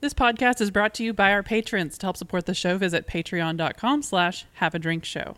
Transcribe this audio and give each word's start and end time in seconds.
This 0.00 0.14
podcast 0.14 0.62
is 0.62 0.70
brought 0.70 0.94
to 0.94 1.04
you 1.04 1.12
by 1.12 1.30
our 1.30 1.42
patrons. 1.42 1.98
To 1.98 2.06
help 2.06 2.16
support 2.16 2.46
the 2.46 2.54
show, 2.54 2.78
visit 2.78 3.06
patreon.com 3.06 4.00
slash 4.00 4.46
have 4.54 4.74
a 4.74 4.78
drink 4.78 5.04
show. 5.04 5.36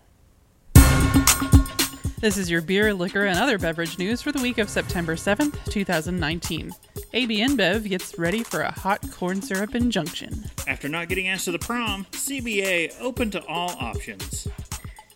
This 2.20 2.38
is 2.38 2.48
your 2.48 2.62
beer, 2.62 2.94
liquor, 2.94 3.24
and 3.24 3.40
other 3.40 3.58
beverage 3.58 3.98
news 3.98 4.22
for 4.22 4.30
the 4.30 4.40
week 4.40 4.58
of 4.58 4.68
September 4.68 5.16
7th, 5.16 5.64
2019. 5.64 6.70
AB 7.12 7.40
InBev 7.40 7.88
gets 7.88 8.16
ready 8.16 8.44
for 8.44 8.60
a 8.60 8.70
hot 8.70 9.04
corn 9.10 9.42
syrup 9.42 9.74
injunction. 9.74 10.44
After 10.68 10.88
not 10.88 11.08
getting 11.08 11.26
asked 11.26 11.46
to 11.46 11.50
the 11.50 11.58
prom, 11.58 12.04
CBA 12.12 13.00
open 13.00 13.32
to 13.32 13.44
all 13.46 13.70
options. 13.80 14.46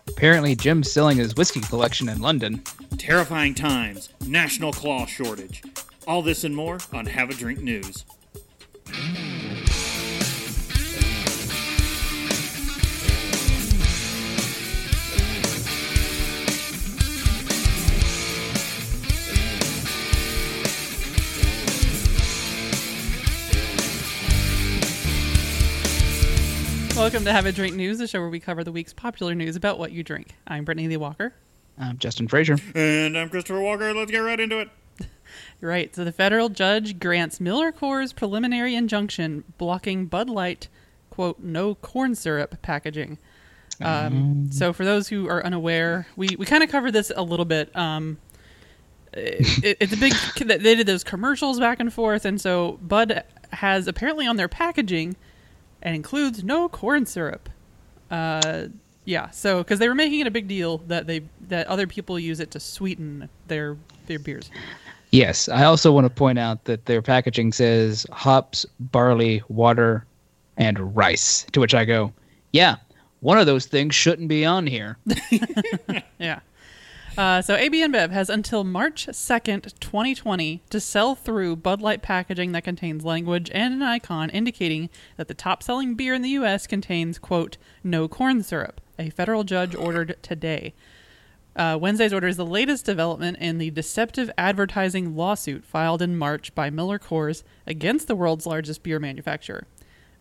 Apparently, 0.08 0.56
Jim's 0.56 0.90
selling 0.90 1.18
his 1.18 1.36
whiskey 1.36 1.60
collection 1.60 2.08
in 2.08 2.20
London. 2.20 2.64
Terrifying 2.98 3.54
times, 3.54 4.08
national 4.26 4.72
claw 4.72 5.06
shortage. 5.06 5.62
All 6.08 6.22
this 6.22 6.42
and 6.42 6.56
more 6.56 6.78
on 6.92 7.06
Have 7.06 7.30
a 7.30 7.34
Drink 7.34 7.60
News. 7.60 8.04
Welcome 26.96 27.26
to 27.26 27.32
Have 27.32 27.44
a 27.44 27.52
Drink 27.52 27.76
News, 27.76 27.98
the 27.98 28.08
show 28.08 28.20
where 28.20 28.30
we 28.30 28.40
cover 28.40 28.64
the 28.64 28.72
week's 28.72 28.94
popular 28.94 29.34
news 29.34 29.54
about 29.54 29.78
what 29.78 29.92
you 29.92 30.02
drink. 30.02 30.34
I'm 30.46 30.64
Brittany 30.64 30.88
Lee 30.88 30.96
Walker. 30.96 31.34
I'm 31.78 31.98
Justin 31.98 32.26
Frazier. 32.26 32.56
And 32.74 33.18
I'm 33.18 33.28
Christopher 33.28 33.60
Walker. 33.60 33.92
Let's 33.92 34.10
get 34.10 34.20
right 34.20 34.40
into 34.40 34.60
it. 34.60 34.70
Right. 35.60 35.94
So 35.94 36.04
the 36.04 36.12
federal 36.12 36.48
judge 36.48 36.98
grants 36.98 37.38
Miller 37.38 37.70
Coors 37.70 38.14
preliminary 38.14 38.74
injunction 38.74 39.44
blocking 39.58 40.06
Bud 40.06 40.30
Light, 40.30 40.68
quote, 41.10 41.40
no 41.40 41.74
corn 41.74 42.14
syrup 42.14 42.62
packaging. 42.62 43.18
Um, 43.82 44.50
so 44.50 44.72
for 44.72 44.84
those 44.84 45.08
who 45.08 45.28
are 45.28 45.44
unaware, 45.44 46.06
we, 46.16 46.28
we 46.38 46.46
kind 46.46 46.62
of 46.62 46.70
covered 46.70 46.92
this 46.92 47.12
a 47.14 47.22
little 47.22 47.44
bit. 47.44 47.74
Um, 47.76 48.18
it, 49.12 49.76
it's 49.80 49.92
a 49.92 49.96
big, 49.96 50.14
they 50.60 50.74
did 50.74 50.86
those 50.86 51.04
commercials 51.04 51.60
back 51.60 51.78
and 51.78 51.92
forth. 51.92 52.24
And 52.24 52.40
so 52.40 52.78
Bud 52.80 53.22
has 53.52 53.86
apparently 53.86 54.26
on 54.26 54.36
their 54.36 54.48
packaging 54.48 55.16
and 55.82 55.94
includes 55.94 56.42
no 56.42 56.68
corn 56.68 57.06
syrup. 57.06 57.48
Uh, 58.10 58.66
yeah. 59.04 59.30
So, 59.30 59.62
cause 59.62 59.78
they 59.78 59.88
were 59.88 59.94
making 59.94 60.20
it 60.20 60.26
a 60.26 60.30
big 60.30 60.48
deal 60.48 60.78
that 60.88 61.06
they, 61.06 61.22
that 61.48 61.66
other 61.68 61.86
people 61.86 62.18
use 62.18 62.40
it 62.40 62.50
to 62.52 62.60
sweeten 62.60 63.28
their, 63.46 63.76
their 64.06 64.18
beers. 64.18 64.50
Yes, 65.12 65.48
I 65.48 65.64
also 65.64 65.92
want 65.92 66.04
to 66.04 66.10
point 66.10 66.38
out 66.38 66.64
that 66.64 66.86
their 66.86 67.00
packaging 67.00 67.52
says 67.52 68.06
hops, 68.10 68.66
barley, 68.80 69.42
water, 69.48 70.04
and 70.56 70.96
rice. 70.96 71.46
To 71.52 71.60
which 71.60 71.74
I 71.74 71.84
go, 71.84 72.12
yeah, 72.52 72.76
one 73.20 73.38
of 73.38 73.46
those 73.46 73.66
things 73.66 73.94
shouldn't 73.94 74.28
be 74.28 74.44
on 74.44 74.66
here. 74.66 74.98
Yeah. 76.18 76.40
Uh, 77.16 77.40
so 77.40 77.56
AB 77.56 77.80
InBev 77.80 78.10
has 78.10 78.28
until 78.28 78.62
March 78.62 79.06
2nd, 79.06 79.78
2020 79.80 80.62
to 80.68 80.78
sell 80.78 81.14
through 81.14 81.56
Bud 81.56 81.80
Light 81.80 82.02
packaging 82.02 82.52
that 82.52 82.64
contains 82.64 83.06
language 83.06 83.50
and 83.54 83.72
an 83.72 83.82
icon 83.82 84.28
indicating 84.28 84.90
that 85.16 85.26
the 85.26 85.32
top 85.32 85.62
selling 85.62 85.94
beer 85.94 86.12
in 86.12 86.20
the 86.20 86.28
U.S. 86.30 86.66
contains, 86.66 87.18
quote, 87.18 87.56
no 87.82 88.06
corn 88.06 88.42
syrup, 88.42 88.82
a 88.98 89.08
federal 89.08 89.44
judge 89.44 89.74
ordered 89.74 90.18
today. 90.20 90.74
Uh, 91.56 91.78
Wednesday's 91.80 92.12
order 92.12 92.28
is 92.28 92.36
the 92.36 92.44
latest 92.44 92.84
development 92.84 93.38
in 93.38 93.56
the 93.56 93.70
deceptive 93.70 94.30
advertising 94.36 95.16
lawsuit 95.16 95.64
filed 95.64 96.02
in 96.02 96.18
March 96.18 96.54
by 96.54 96.68
Miller 96.68 96.98
Coors 96.98 97.44
against 97.66 98.08
the 98.08 98.16
world's 98.16 98.44
largest 98.44 98.82
beer 98.82 98.98
manufacturer. 98.98 99.66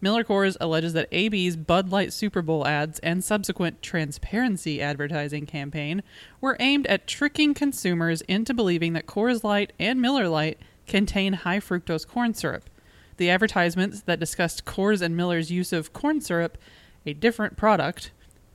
Miller 0.06 0.23
Coors 0.23 0.56
alleges 0.61 0.94
that 0.94 1.11
AB's 1.11 1.56
Bud 1.56 1.89
Light 1.89 2.14
Super 2.14 2.44
Bowl 2.44 2.67
ads 2.67 3.00
and 3.00 3.23
subsequent 3.23 3.81
transparency 3.81 4.80
advertising 4.80 5.48
campaign 5.48 6.03
were 6.39 6.56
aimed 6.59 6.86
at 6.86 7.08
tricking 7.08 7.55
consumers 7.55 8.21
into 8.27 8.54
believing 8.54 8.93
that 8.93 9.08
Coors 9.08 9.43
Light 9.43 9.73
and 9.80 9.99
Miller 9.99 10.30
Lite 10.30 10.60
contain 10.86 11.33
high 11.33 11.58
fructose 11.60 12.08
corn 12.08 12.36
syrup. 12.36 12.70
The 13.17 13.32
advertisements 13.32 14.02
that 14.04 14.20
discussed 14.20 14.64
Coors 14.64 15.02
and 15.02 15.17
Miller's 15.17 15.49
use 15.49 15.73
of 15.73 15.92
corn 15.92 16.22
syrup, 16.22 16.60
a 17.08 17.14
different 17.14 17.58
product, 17.58 18.11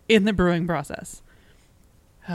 in 0.08 0.26
the 0.26 0.32
brewing 0.32 0.68
process. 0.68 1.20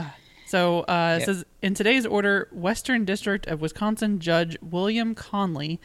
So 0.48 0.82
uh, 0.82 1.16
it 1.16 1.20
Yep. 1.20 1.26
says 1.26 1.44
in 1.60 1.74
today's 1.74 2.06
order, 2.06 2.48
Western 2.52 3.04
District 3.04 3.48
of 3.48 3.60
Wisconsin 3.60 4.20
Judge 4.20 4.56
William 4.62 5.12
Conley 5.12 5.80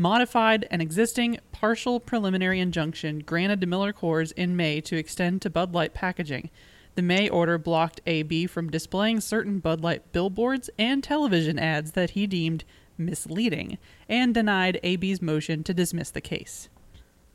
modified 0.00 0.66
an 0.70 0.80
existing 0.80 1.38
partial 1.52 2.00
preliminary 2.00 2.58
injunction 2.58 3.18
granted 3.18 3.60
to 3.60 3.66
Miller 3.66 3.92
Coors 3.92 4.32
in 4.32 4.56
May 4.56 4.80
to 4.80 4.96
extend 4.96 5.42
to 5.42 5.50
Bud 5.50 5.74
Light 5.74 5.92
packaging. 5.92 6.48
The 6.94 7.02
May 7.02 7.28
order 7.28 7.58
blocked 7.58 8.00
AB 8.06 8.46
from 8.46 8.70
displaying 8.70 9.20
certain 9.20 9.58
Bud 9.58 9.82
Light 9.82 10.10
billboards 10.10 10.70
and 10.78 11.04
television 11.04 11.58
ads 11.58 11.92
that 11.92 12.10
he 12.10 12.26
deemed 12.26 12.64
misleading 12.96 13.76
and 14.08 14.32
denied 14.32 14.80
AB's 14.82 15.20
motion 15.20 15.62
to 15.64 15.74
dismiss 15.74 16.10
the 16.10 16.22
case. 16.22 16.70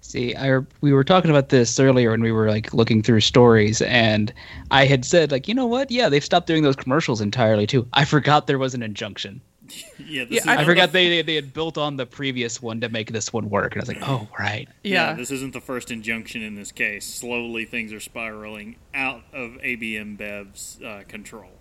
See, 0.01 0.35
I 0.35 0.59
we 0.81 0.91
were 0.91 1.03
talking 1.03 1.29
about 1.29 1.49
this 1.49 1.79
earlier 1.79 2.11
when 2.11 2.21
we 2.21 2.31
were 2.31 2.49
like 2.49 2.73
looking 2.73 3.03
through 3.03 3.21
stories, 3.21 3.81
and 3.83 4.33
I 4.71 4.85
had 4.85 5.05
said 5.05 5.31
like, 5.31 5.47
you 5.47 5.53
know 5.53 5.67
what? 5.67 5.91
Yeah, 5.91 6.09
they've 6.09 6.25
stopped 6.25 6.47
doing 6.47 6.63
those 6.63 6.75
commercials 6.75 7.21
entirely 7.21 7.67
too. 7.67 7.87
I 7.93 8.05
forgot 8.05 8.47
there 8.47 8.57
was 8.57 8.73
an 8.73 8.81
injunction. 8.81 9.41
Yeah, 9.97 10.25
this 10.25 10.31
Yeah, 10.31 10.41
is 10.41 10.47
I 10.47 10.55
the- 10.57 10.65
forgot 10.65 10.91
they, 10.91 11.09
they 11.09 11.21
they 11.21 11.35
had 11.35 11.53
built 11.53 11.77
on 11.77 11.95
the 11.97 12.05
previous 12.05 12.61
one 12.61 12.81
to 12.81 12.89
make 12.89 13.11
this 13.11 13.31
one 13.33 13.49
work, 13.49 13.73
and 13.73 13.81
I 13.81 13.83
was 13.83 13.87
like, 13.89 14.07
oh 14.09 14.27
right. 14.37 14.67
Yeah. 14.83 15.09
Yeah. 15.09 15.13
this 15.15 15.31
isn't 15.31 15.53
the 15.53 15.61
first 15.61 15.89
injunction 15.91 16.41
in 16.41 16.55
this 16.55 16.71
case. 16.71 17.05
Slowly, 17.05 17.65
things 17.65 17.91
are 17.93 17.99
spiraling 17.99 18.75
out 18.93 19.23
of 19.33 19.57
AB 19.61 19.93
InBev's 19.95 20.79
uh, 20.83 21.03
control. 21.07 21.51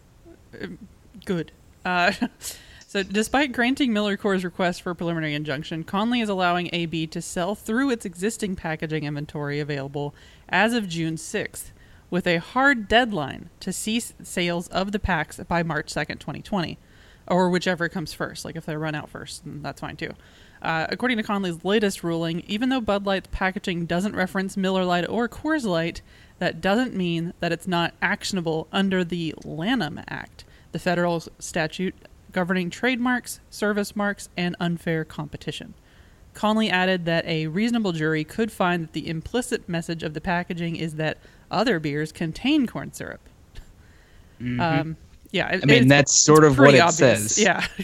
Good. 1.24 1.52
Uh, 1.84 2.12
so, 2.86 3.02
despite 3.02 3.52
granting 3.52 3.92
Miller 3.92 4.16
Coors' 4.16 4.44
request 4.44 4.82
for 4.82 4.90
a 4.90 4.94
preliminary 4.94 5.34
injunction, 5.34 5.84
Conley 5.84 6.20
is 6.20 6.28
allowing 6.28 6.70
AB 6.72 7.06
to 7.08 7.20
sell 7.22 7.54
through 7.54 7.90
its 7.90 8.04
existing 8.04 8.56
packaging 8.56 9.04
inventory 9.04 9.60
available 9.60 10.14
as 10.48 10.72
of 10.74 10.88
June 10.88 11.16
6th, 11.16 11.72
with 12.10 12.26
a 12.26 12.36
hard 12.38 12.86
deadline 12.88 13.50
to 13.60 13.72
cease 13.72 14.12
sales 14.22 14.68
of 14.68 14.92
the 14.92 14.98
packs 14.98 15.38
by 15.48 15.62
March 15.62 15.92
2nd, 15.92 16.18
2020, 16.20 16.78
or 17.26 17.50
whichever 17.50 17.88
comes 17.88 18.12
first. 18.12 18.44
Like 18.44 18.56
if 18.56 18.66
they 18.66 18.76
run 18.76 18.94
out 18.94 19.08
first, 19.10 19.44
then 19.44 19.62
that's 19.62 19.80
fine 19.80 19.96
too. 19.96 20.12
Uh, 20.62 20.86
according 20.88 21.18
to 21.18 21.22
Conley's 21.22 21.64
latest 21.64 22.02
ruling, 22.02 22.40
even 22.46 22.70
though 22.70 22.80
Bud 22.80 23.04
Light's 23.04 23.28
packaging 23.30 23.86
doesn't 23.86 24.16
reference 24.16 24.56
Miller 24.56 24.84
Lite 24.84 25.08
or 25.08 25.28
Coors 25.28 25.64
Light, 25.64 26.00
that 26.38 26.60
doesn't 26.60 26.94
mean 26.94 27.34
that 27.40 27.52
it's 27.52 27.68
not 27.68 27.94
actionable 28.00 28.66
under 28.72 29.04
the 29.04 29.34
Lanham 29.44 30.00
Act, 30.08 30.44
the 30.72 30.78
federal 30.78 31.22
statute 31.38 31.94
governing 32.32 32.68
trademarks, 32.70 33.40
service 33.50 33.94
marks, 33.94 34.28
and 34.36 34.56
unfair 34.58 35.04
competition. 35.04 35.74
Conley 36.32 36.68
added 36.68 37.04
that 37.04 37.24
a 37.26 37.46
reasonable 37.46 37.92
jury 37.92 38.24
could 38.24 38.50
find 38.50 38.82
that 38.82 38.92
the 38.92 39.08
implicit 39.08 39.68
message 39.68 40.02
of 40.02 40.14
the 40.14 40.20
packaging 40.20 40.76
is 40.76 40.96
that 40.96 41.18
other 41.50 41.78
beers 41.78 42.10
contain 42.10 42.66
corn 42.66 42.92
syrup. 42.92 43.20
Um, 44.60 44.96
yeah, 45.34 45.48
it-. 45.48 45.62
I 45.62 45.66
mean, 45.66 45.76
it's- 45.76 45.88
that's 45.88 46.12
sort 46.18 46.44
of 46.44 46.58
what 46.58 46.74
it 46.74 46.80
obvious. 46.80 46.96
says. 47.34 47.38
Yeah. 47.38 47.66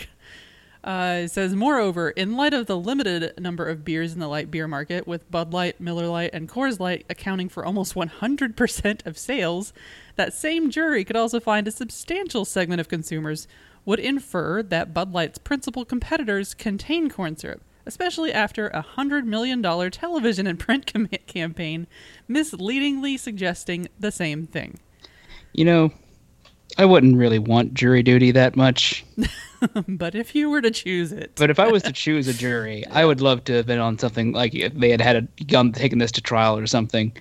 Uh, 0.82 1.24
it 1.24 1.28
says, 1.30 1.54
moreover, 1.54 2.08
in 2.08 2.38
light 2.38 2.54
of 2.54 2.64
the 2.64 2.74
limited 2.74 3.38
number 3.38 3.68
of 3.68 3.84
beers 3.84 4.14
in 4.14 4.18
the 4.18 4.26
light 4.26 4.50
beer 4.50 4.66
market, 4.66 5.06
with 5.06 5.30
Bud 5.30 5.52
Light, 5.52 5.78
Miller 5.78 6.06
Lite, 6.06 6.30
and 6.32 6.48
Coors 6.48 6.80
Light 6.80 7.04
accounting 7.10 7.50
for 7.50 7.66
almost 7.66 7.94
100% 7.94 9.04
of 9.06 9.18
sales, 9.18 9.74
that 10.16 10.32
same 10.32 10.70
jury 10.70 11.04
could 11.04 11.16
also 11.16 11.38
find 11.38 11.68
a 11.68 11.70
substantial 11.70 12.46
segment 12.46 12.80
of 12.80 12.88
consumers 12.88 13.46
would 13.84 13.98
infer 14.00 14.62
that 14.62 14.94
Bud 14.94 15.12
Light's 15.12 15.36
principal 15.36 15.84
competitors 15.84 16.54
contain 16.54 17.10
corn 17.10 17.36
syrup, 17.36 17.60
especially 17.84 18.32
after 18.32 18.68
a 18.68 18.82
$100 18.96 19.24
million 19.26 19.62
television 19.90 20.46
and 20.46 20.58
print 20.58 20.86
com- 20.90 21.08
campaign 21.26 21.88
misleadingly 22.26 23.18
suggesting 23.18 23.86
the 23.98 24.10
same 24.10 24.46
thing. 24.46 24.78
You 25.52 25.66
know, 25.66 25.92
I 26.78 26.84
wouldn't 26.84 27.16
really 27.16 27.38
want 27.38 27.74
jury 27.74 28.02
duty 28.02 28.30
that 28.32 28.56
much. 28.56 29.04
but 29.88 30.14
if 30.14 30.34
you 30.34 30.50
were 30.50 30.62
to 30.62 30.70
choose 30.70 31.12
it, 31.12 31.32
But 31.36 31.50
if 31.50 31.58
I 31.58 31.68
was 31.68 31.82
to 31.84 31.92
choose 32.04 32.28
a 32.28 32.34
jury, 32.34 32.86
I 32.86 33.04
would 33.04 33.20
love 33.20 33.44
to 33.44 33.54
have 33.54 33.66
been 33.66 33.78
on 33.78 33.98
something 33.98 34.32
like 34.32 34.54
if 34.54 34.74
they 34.74 34.90
had 34.90 35.00
had 35.00 35.16
a 35.16 35.44
gun 35.44 35.72
taken 35.72 35.98
this 35.98 36.12
to 36.12 36.20
trial 36.20 36.56
or 36.56 36.66
something. 36.66 37.12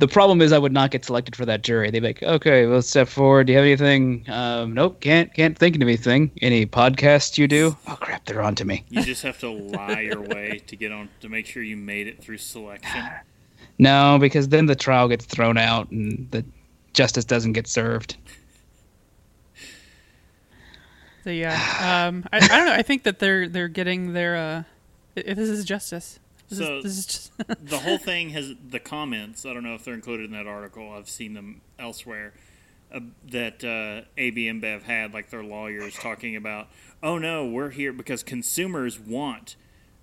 The 0.00 0.06
problem 0.06 0.40
is 0.40 0.52
I 0.52 0.58
would 0.58 0.72
not 0.72 0.92
get 0.92 1.04
selected 1.04 1.34
for 1.34 1.44
that 1.46 1.62
jury. 1.62 1.90
They'd 1.90 1.98
be 1.98 2.06
like, 2.06 2.22
"Okay, 2.22 2.66
well, 2.66 2.80
step 2.82 3.08
forward. 3.08 3.48
Do 3.48 3.52
you 3.52 3.58
have 3.58 3.66
anything? 3.66 4.24
Um, 4.28 4.72
nope, 4.72 5.00
can't 5.00 5.34
can't 5.34 5.58
think 5.58 5.74
of 5.74 5.82
anything. 5.82 6.30
Any 6.40 6.66
podcasts 6.66 7.36
you 7.36 7.48
do? 7.48 7.76
Oh 7.88 7.96
crap, 8.00 8.24
they're 8.24 8.40
on 8.40 8.54
to 8.56 8.64
me. 8.64 8.84
You 8.90 9.02
just 9.02 9.24
have 9.24 9.40
to 9.40 9.50
lie 9.50 10.02
your 10.02 10.20
way 10.20 10.62
to 10.68 10.76
get 10.76 10.92
on 10.92 11.08
to 11.20 11.28
make 11.28 11.46
sure 11.46 11.64
you 11.64 11.76
made 11.76 12.06
it 12.06 12.22
through 12.22 12.38
selection. 12.38 13.04
No, 13.80 14.18
because 14.20 14.48
then 14.48 14.66
the 14.66 14.74
trial 14.74 15.06
gets 15.06 15.24
thrown 15.24 15.56
out 15.56 15.88
and 15.92 16.28
the 16.32 16.44
justice 16.92 17.24
doesn't 17.24 17.52
get 17.52 17.66
served. 17.66 18.16
So 21.24 21.30
yeah, 21.30 22.06
um, 22.08 22.24
I, 22.32 22.36
I 22.38 22.40
don't 22.56 22.66
know. 22.66 22.72
I 22.72 22.82
think 22.82 23.02
that 23.02 23.18
they're 23.18 23.48
they're 23.48 23.68
getting 23.68 24.12
their 24.12 24.36
uh, 24.36 24.62
if 25.16 25.36
this 25.36 25.48
is 25.48 25.64
justice, 25.64 26.18
This, 26.48 26.58
So- 26.58 26.78
is, 26.78 26.82
this 26.84 26.98
is 26.98 27.06
just 27.06 27.32
the 27.66 27.78
whole 27.78 27.98
thing 27.98 28.30
has 28.30 28.52
the 28.70 28.78
comments. 28.80 29.44
I 29.44 29.52
don't 29.52 29.64
know 29.64 29.74
if 29.74 29.84
they're 29.84 29.94
included 29.94 30.26
in 30.26 30.32
that 30.32 30.46
article. 30.46 30.90
I've 30.92 31.08
seen 31.08 31.34
them 31.34 31.60
elsewhere. 31.78 32.32
Uh, 32.90 33.00
that 33.30 33.62
uh, 33.62 34.08
AB 34.16 34.46
InBev 34.46 34.84
had, 34.84 35.12
like 35.12 35.28
their 35.28 35.44
lawyers 35.44 35.92
talking 35.94 36.34
about, 36.34 36.68
oh 37.02 37.18
no, 37.18 37.44
we're 37.44 37.68
here 37.68 37.92
because 37.92 38.22
consumers 38.22 38.98
want 38.98 39.56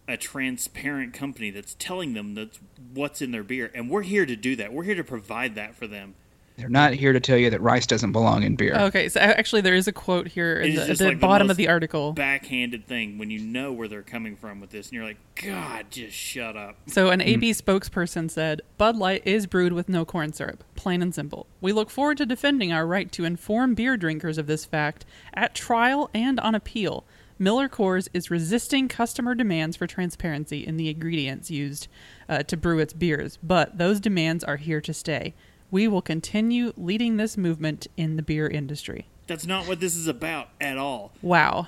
a 0.08 0.16
transparent 0.18 1.12
company 1.12 1.50
that's 1.50 1.74
telling 1.80 2.14
them 2.14 2.36
that's 2.36 2.60
what's 2.94 3.24
in 3.24 3.32
their 3.32 3.42
beer, 3.44 3.72
and 3.74 3.90
we're 3.90 4.04
here 4.04 4.28
to 4.28 4.36
do 4.36 4.56
that. 4.58 4.72
We're 4.72 4.84
here 4.84 4.94
to 4.94 5.04
provide 5.04 5.56
that 5.56 5.74
for 5.74 5.88
them. 5.88 6.14
They're 6.58 6.70
not 6.70 6.94
here 6.94 7.12
to 7.12 7.20
tell 7.20 7.38
you 7.38 7.50
that 7.50 7.62
rice 7.62 7.86
doesn't 7.86 8.14
belong 8.14 8.44
in 8.44 8.56
beer. 8.56 8.76
okay. 8.76 9.10
So 9.10 9.20
actually, 9.20 9.62
there 9.62 9.76
is 9.76 9.88
a 9.88 9.92
quote 9.92 10.28
here 10.28 10.62
in 10.62 10.72
It 10.72 10.76
is 10.76 10.86
the, 10.86 10.92
at 10.92 10.98
the 10.98 11.08
like 11.10 11.20
bottom 11.20 11.48
most 11.48 11.54
of 11.54 11.58
the 11.58 11.68
article. 11.68 12.14
Backhanded 12.14 12.88
thing 12.88 13.18
when 13.18 13.30
you 13.30 13.40
know 13.40 13.74
where 13.74 13.88
they're 13.88 14.02
coming 14.02 14.36
from 14.36 14.62
with 14.62 14.70
this, 14.70 14.88
and 14.88 14.94
you're 14.94 15.04
like, 15.04 15.18
God, 15.36 15.88
just 15.90 16.16
shut 16.16 16.56
up. 16.56 16.78
So, 16.88 17.10
an 17.10 17.22
AB 17.22 17.52
spokesperson 17.52 18.32
said 18.32 18.62
Bud 18.78 18.96
Light 18.96 19.22
is 19.26 19.48
brewed 19.48 19.74
with 19.74 19.90
no 19.90 20.06
corn 20.06 20.32
syrup, 20.32 20.64
plain 20.76 21.02
and 21.02 21.14
simple. 21.14 21.48
We 21.60 21.74
look 21.74 21.90
forward 21.90 22.18
to 22.18 22.26
defending 22.26 22.72
our 22.72 22.88
right 22.88 23.12
to 23.12 23.26
inform 23.26 23.76
beer 23.76 23.98
drinkers 23.98 24.38
of 24.38 24.48
this 24.48 24.64
fact 24.66 25.06
at 25.34 25.56
trial 25.56 26.10
and 26.14 26.40
on 26.40 26.56
appeal. 26.56 27.06
Miller 27.38 27.68
Coors 27.68 28.08
is 28.14 28.32
resisting 28.32 28.88
customer 28.88 29.36
demands 29.36 29.76
for 29.76 29.88
transparency 29.88 30.66
in 30.66 30.78
the 30.78 30.88
ingredients 30.88 31.52
used 31.52 31.90
uh, 32.30 32.44
to 32.44 32.56
brew 32.56 32.80
its 32.80 32.94
beers, 32.94 33.38
but 33.44 33.78
those 33.78 34.00
demands 34.00 34.42
are 34.42 34.56
here 34.56 34.80
to 34.80 34.94
stay. 34.94 35.34
We 35.76 35.90
will 35.90 36.02
continue 36.02 36.72
leading 36.78 37.18
this 37.18 37.36
movement 37.36 37.88
in 37.98 38.16
the 38.16 38.22
beer 38.24 38.48
industry. 38.48 39.08
That's 39.28 39.46
not 39.46 39.68
what 39.68 39.82
this 39.82 39.94
is 39.94 40.08
about 40.08 40.48
at 40.62 40.78
all. 40.78 41.12
Wow. 41.22 41.68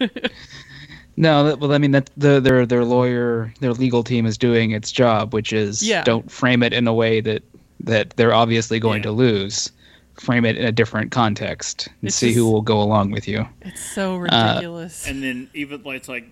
No, 1.16 1.54
well, 1.56 1.72
I 1.72 1.78
mean 1.78 1.90
that 1.92 2.08
the, 2.16 2.40
their 2.40 2.64
their 2.66 2.84
lawyer, 2.84 3.52
their 3.60 3.72
legal 3.74 4.02
team 4.02 4.24
is 4.26 4.36
doing 4.38 4.70
its 4.72 4.90
job, 4.90 5.32
which 5.34 5.52
is 5.52 5.80
Yeah. 5.82 6.02
don't 6.04 6.28
frame 6.30 6.62
it 6.62 6.72
in 6.72 6.88
a 6.88 6.94
way 6.94 7.20
that 7.20 7.42
that 7.80 8.10
they're 8.16 8.34
obviously 8.34 8.80
going 8.80 8.98
Yeah. 9.02 9.10
to 9.10 9.12
lose. 9.12 9.70
Frame 10.18 10.44
it 10.46 10.56
in 10.56 10.64
a 10.64 10.72
different 10.72 11.12
context 11.12 11.86
and 12.00 12.08
It's 12.08 12.16
see 12.16 12.28
just- 12.28 12.38
who 12.38 12.50
will 12.50 12.62
go 12.62 12.80
along 12.80 13.10
with 13.12 13.28
you. 13.28 13.46
It's 13.60 13.80
so 13.94 14.14
uh, 14.14 14.18
ridiculous. 14.20 15.06
And 15.06 15.22
then 15.22 15.50
even 15.54 15.82
like 15.84 15.98
it's 15.98 16.08
like 16.08 16.24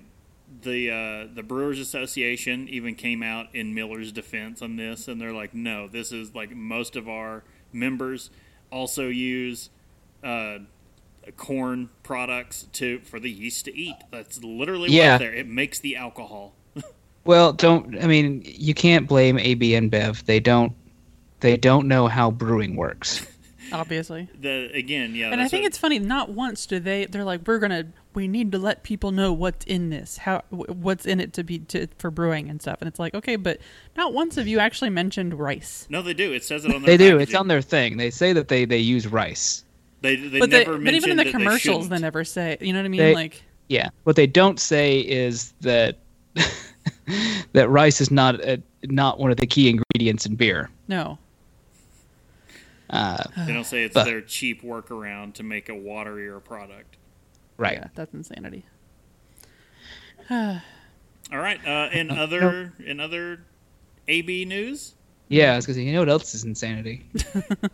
the 0.62 0.90
uh, 0.90 1.34
the 1.34 1.42
Brewers 1.42 1.78
Association 1.78 2.68
even 2.68 2.94
came 2.94 3.22
out 3.22 3.54
in 3.54 3.74
Miller's 3.74 4.12
defense 4.12 4.62
on 4.62 4.76
this, 4.76 5.08
and 5.08 5.20
they're 5.20 5.32
like, 5.32 5.54
no, 5.54 5.88
this 5.88 6.12
is 6.12 6.34
like 6.34 6.54
most 6.54 6.96
of 6.96 7.08
our 7.08 7.44
members 7.72 8.30
also 8.70 9.08
use 9.08 9.70
uh, 10.24 10.58
corn 11.36 11.90
products 12.02 12.66
to 12.72 13.00
for 13.00 13.20
the 13.20 13.30
yeast 13.30 13.64
to 13.66 13.76
eat. 13.76 13.96
That's 14.10 14.42
literally 14.42 14.90
Yeah. 14.90 15.12
what's 15.14 15.20
there. 15.20 15.34
It 15.34 15.48
makes 15.48 15.78
the 15.78 15.96
alcohol. 15.96 16.54
Well, 17.24 17.52
don't 17.52 18.02
I 18.02 18.08
mean 18.08 18.42
you 18.44 18.74
can't 18.74 19.06
blame 19.06 19.38
AB 19.38 19.70
InBev. 19.74 20.24
They 20.24 20.40
don't 20.40 20.72
they 21.38 21.56
don't 21.56 21.86
know 21.86 22.08
how 22.08 22.32
brewing 22.32 22.74
works. 22.74 23.24
Obviously. 23.72 24.28
The 24.40 24.70
again, 24.74 25.14
yeah. 25.14 25.30
and 25.30 25.40
I 25.40 25.48
think 25.48 25.62
what- 25.62 25.68
it's 25.68 25.78
funny. 25.78 25.98
Not 25.98 26.30
once 26.30 26.66
do 26.66 26.80
they. 26.80 27.04
They're 27.06 27.24
like, 27.24 27.42
we're 27.46 27.58
gonna. 27.58 27.86
We 28.14 28.28
need 28.28 28.52
to 28.52 28.58
let 28.58 28.82
people 28.82 29.10
know 29.10 29.32
what's 29.32 29.64
in 29.66 29.90
this. 29.90 30.18
How 30.18 30.42
what's 30.50 31.06
in 31.06 31.20
it 31.20 31.32
to 31.34 31.44
be 31.44 31.60
to, 31.60 31.86
for 31.98 32.10
brewing 32.10 32.50
and 32.50 32.60
stuff. 32.60 32.78
And 32.80 32.88
it's 32.88 32.98
like, 32.98 33.14
okay, 33.14 33.36
but 33.36 33.58
not 33.96 34.12
once 34.12 34.36
have 34.36 34.46
you 34.46 34.58
actually 34.58 34.90
mentioned 34.90 35.34
rice. 35.34 35.86
no, 35.88 36.02
they 36.02 36.14
do. 36.14 36.32
It 36.32 36.44
says 36.44 36.64
it 36.64 36.74
on 36.74 36.82
their. 36.82 36.96
They 36.96 37.10
do. 37.10 37.18
It's 37.18 37.34
on 37.34 37.48
their 37.48 37.62
thing. 37.62 37.96
They 37.96 38.10
say 38.10 38.32
that 38.32 38.48
they 38.48 38.64
they 38.64 38.78
use 38.78 39.06
rice. 39.06 39.64
They, 40.02 40.16
they 40.16 40.40
but 40.40 40.50
they, 40.50 40.64
never 40.64 40.78
but 40.78 40.94
even 40.94 41.10
in 41.12 41.16
the 41.16 41.30
commercials, 41.30 41.88
they, 41.88 41.96
shouldn't. 41.96 42.02
never 42.02 42.24
say. 42.24 42.58
You 42.60 42.72
know 42.72 42.80
what 42.80 42.86
I 42.86 42.88
mean? 42.88 43.00
They- 43.00 43.14
like, 43.14 43.42
Yeah. 43.68 43.90
What 44.02 44.16
they 44.16 44.26
don't 44.26 44.58
say 44.58 44.98
is 44.98 45.52
that 45.60 45.98
that 47.52 47.68
rice 47.70 48.00
is 48.00 48.10
not 48.10 48.40
a, 48.40 48.60
not 48.84 49.18
one 49.20 49.30
of 49.30 49.36
the 49.36 49.46
key 49.46 49.68
ingredients 49.70 50.26
in 50.26 50.34
beer. 50.34 50.70
no. 50.88 51.18
Uh, 52.92 53.24
They 53.46 53.52
don't 53.54 53.64
say 53.64 53.82
it's 53.84 53.94
But- 53.94 54.04
their 54.04 54.20
cheap 54.20 54.62
workaround 54.62 55.34
to 55.34 55.42
make 55.42 55.68
a 55.68 55.72
waterier 55.72 56.42
product. 56.44 56.96
right. 57.56 57.78
Yeah, 57.78 57.88
that's 57.94 58.12
insanity. 58.14 58.64
All 60.30 60.58
right. 61.38 61.64
Uh, 61.66 61.88
in 61.92 62.10
other 62.10 62.72
in 62.84 63.00
other 63.00 63.40
AB 64.08 64.44
news, 64.44 64.94
Yeah, 65.28 65.52
I 65.52 65.56
was 65.56 65.66
gonna 65.66 65.76
say, 65.76 65.82
you 65.82 65.92
know 65.92 66.00
what 66.00 66.08
else 66.08 66.34
is 66.34 66.44
insanity? 66.44 67.06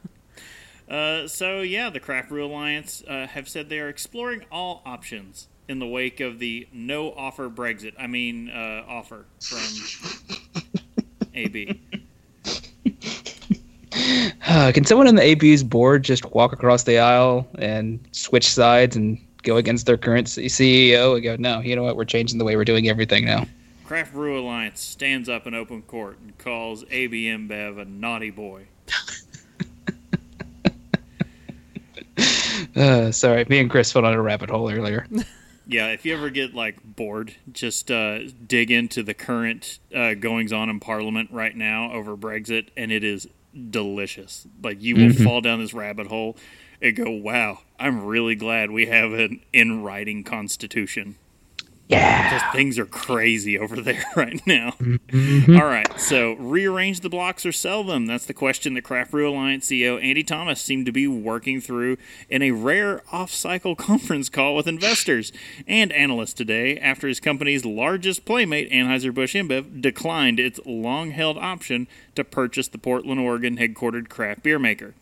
uh, 0.90 1.26
so 1.26 1.60
yeah, 1.62 1.90
the 1.90 2.00
Craft 2.00 2.28
Brew 2.28 2.44
Alliance 2.46 3.02
uh, 3.08 3.26
have 3.26 3.48
said 3.48 3.68
they 3.68 3.80
are 3.80 3.88
exploring 3.88 4.44
all 4.52 4.82
options 4.86 5.48
in 5.68 5.78
the 5.80 5.86
wake 5.86 6.20
of 6.20 6.38
the 6.38 6.66
no 6.72 7.12
offer 7.12 7.48
Brexit. 7.50 7.94
I 7.98 8.06
mean, 8.06 8.48
uh, 8.50 8.84
offer 8.88 9.26
from 9.40 10.62
AB. 11.34 11.80
Uh, 14.46 14.72
can 14.74 14.84
someone 14.84 15.08
on 15.08 15.14
the 15.14 15.22
AB's 15.22 15.62
board 15.62 16.02
just 16.02 16.24
walk 16.32 16.52
across 16.52 16.84
the 16.84 16.98
aisle 16.98 17.46
and 17.58 18.00
switch 18.12 18.48
sides 18.48 18.96
and 18.96 19.18
go 19.42 19.56
against 19.56 19.86
their 19.86 19.96
current 19.96 20.26
CEO 20.26 21.14
and 21.14 21.22
go, 21.22 21.36
no, 21.36 21.60
you 21.60 21.76
know 21.76 21.82
what? 21.82 21.96
We're 21.96 22.04
changing 22.04 22.38
the 22.38 22.44
way 22.44 22.56
we're 22.56 22.64
doing 22.64 22.88
everything 22.88 23.24
now. 23.24 23.46
Craft 23.84 24.12
Brew 24.12 24.38
Alliance 24.38 24.80
stands 24.80 25.28
up 25.28 25.46
in 25.46 25.54
open 25.54 25.82
court 25.82 26.18
and 26.20 26.36
calls 26.36 26.84
AB 26.90 27.24
InBev 27.24 27.80
a 27.80 27.84
naughty 27.84 28.30
boy. 28.30 28.66
Uh, 32.76 33.10
sorry, 33.10 33.44
me 33.48 33.58
and 33.58 33.70
Chris 33.70 33.90
fell 33.92 34.04
on 34.04 34.14
a 34.14 34.22
rabbit 34.22 34.50
hole 34.50 34.70
earlier. 34.70 35.06
Yeah, 35.70 35.88
if 35.88 36.06
you 36.06 36.14
ever 36.14 36.30
get 36.30 36.54
like 36.54 36.78
bored, 36.82 37.34
just 37.52 37.90
uh, 37.90 38.20
dig 38.46 38.70
into 38.70 39.02
the 39.02 39.12
current 39.12 39.80
uh, 39.94 40.14
goings 40.14 40.50
on 40.50 40.70
in 40.70 40.80
Parliament 40.80 41.28
right 41.30 41.54
now 41.54 41.92
over 41.92 42.16
Brexit, 42.16 42.68
and 42.74 42.90
it 42.90 43.04
is 43.04 43.28
delicious. 43.70 44.46
Like 44.62 44.82
you 44.82 44.96
will 44.96 45.02
mm-hmm. 45.08 45.24
fall 45.24 45.40
down 45.40 45.60
this 45.60 45.74
rabbit 45.74 46.08
hole 46.08 46.36
and 46.80 46.96
go, 46.96 47.10
"Wow, 47.10 47.60
I'm 47.78 48.04
really 48.04 48.34
glad 48.34 48.70
we 48.70 48.86
have 48.86 49.12
an 49.12 49.42
in 49.52 49.82
writing 49.82 50.24
constitution." 50.24 51.16
Yeah. 51.88 52.30
Just 52.30 52.52
things 52.52 52.78
are 52.78 52.84
crazy 52.84 53.58
over 53.58 53.80
there 53.80 54.04
right 54.16 54.46
now. 54.46 54.72
Mm-hmm. 54.72 55.56
All 55.56 55.66
right, 55.66 55.98
so 55.98 56.34
rearrange 56.34 57.00
the 57.00 57.08
blocks 57.08 57.46
or 57.46 57.52
sell 57.52 57.82
them. 57.82 58.06
That's 58.06 58.26
the 58.26 58.34
question 58.34 58.74
that 58.74 58.84
Craft 58.84 59.12
Brew 59.12 59.30
Alliance 59.30 59.66
CEO 59.66 60.02
Andy 60.02 60.22
Thomas 60.22 60.60
seemed 60.60 60.84
to 60.84 60.92
be 60.92 61.08
working 61.08 61.62
through 61.62 61.96
in 62.28 62.42
a 62.42 62.50
rare 62.50 63.02
off-cycle 63.10 63.74
conference 63.76 64.28
call 64.28 64.54
with 64.54 64.66
investors 64.66 65.32
and 65.66 65.90
analysts 65.92 66.34
today 66.34 66.78
after 66.78 67.08
his 67.08 67.20
company's 67.20 67.64
largest 67.64 68.26
playmate, 68.26 68.70
Anheuser-Busch 68.70 69.34
InBev, 69.34 69.80
declined 69.80 70.38
its 70.38 70.60
long-held 70.66 71.38
option 71.38 71.88
to 72.14 72.22
purchase 72.22 72.68
the 72.68 72.78
Portland, 72.78 73.18
Oregon 73.18 73.56
headquartered 73.56 74.10
craft 74.10 74.42
beer 74.42 74.58
maker. 74.58 74.94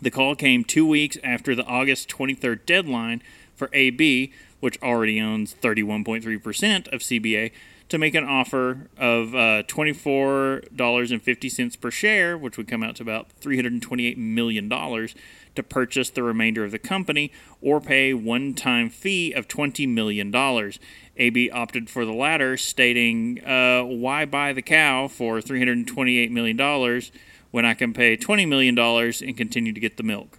The 0.00 0.10
call 0.10 0.34
came 0.36 0.64
two 0.64 0.86
weeks 0.86 1.18
after 1.22 1.54
the 1.54 1.66
August 1.66 2.08
23rd 2.08 2.64
deadline 2.64 3.22
for 3.54 3.68
AB, 3.72 4.32
which 4.62 4.80
already 4.80 5.20
owns 5.20 5.54
31.3% 5.60 6.86
of 6.92 7.00
CBA, 7.00 7.50
to 7.88 7.98
make 7.98 8.14
an 8.14 8.22
offer 8.22 8.86
of 8.96 9.34
uh, 9.34 9.64
$24.50 9.64 11.80
per 11.80 11.90
share, 11.90 12.38
which 12.38 12.56
would 12.56 12.68
come 12.68 12.84
out 12.84 12.94
to 12.94 13.02
about 13.02 13.26
$328 13.40 14.16
million, 14.16 14.68
to 14.68 15.62
purchase 15.68 16.10
the 16.10 16.22
remainder 16.22 16.64
of 16.64 16.70
the 16.70 16.78
company 16.78 17.32
or 17.60 17.80
pay 17.80 18.14
one 18.14 18.54
time 18.54 18.88
fee 18.88 19.32
of 19.32 19.48
$20 19.48 19.88
million. 19.88 20.32
AB 21.16 21.50
opted 21.50 21.90
for 21.90 22.04
the 22.04 22.12
latter, 22.12 22.56
stating, 22.56 23.44
uh, 23.44 23.82
Why 23.82 24.24
buy 24.26 24.52
the 24.52 24.62
cow 24.62 25.08
for 25.08 25.40
$328 25.40 26.30
million 26.30 27.02
when 27.50 27.66
I 27.66 27.74
can 27.74 27.92
pay 27.92 28.16
$20 28.16 28.46
million 28.46 28.78
and 28.78 29.36
continue 29.36 29.72
to 29.72 29.80
get 29.80 29.96
the 29.96 30.04
milk? 30.04 30.38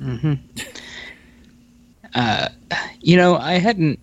You 3.02 3.16
know, 3.16 3.36
I 3.36 3.54
hadn't 3.54 3.98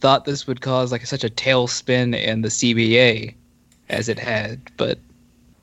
thought 0.00 0.24
this 0.24 0.46
would 0.46 0.60
cause 0.60 0.92
like 0.92 1.04
such 1.06 1.24
a 1.24 1.28
tailspin 1.28 2.16
in 2.16 2.42
the 2.42 2.48
CBA 2.48 3.34
as 3.88 4.08
it 4.08 4.18
had, 4.18 4.60
but 4.76 4.98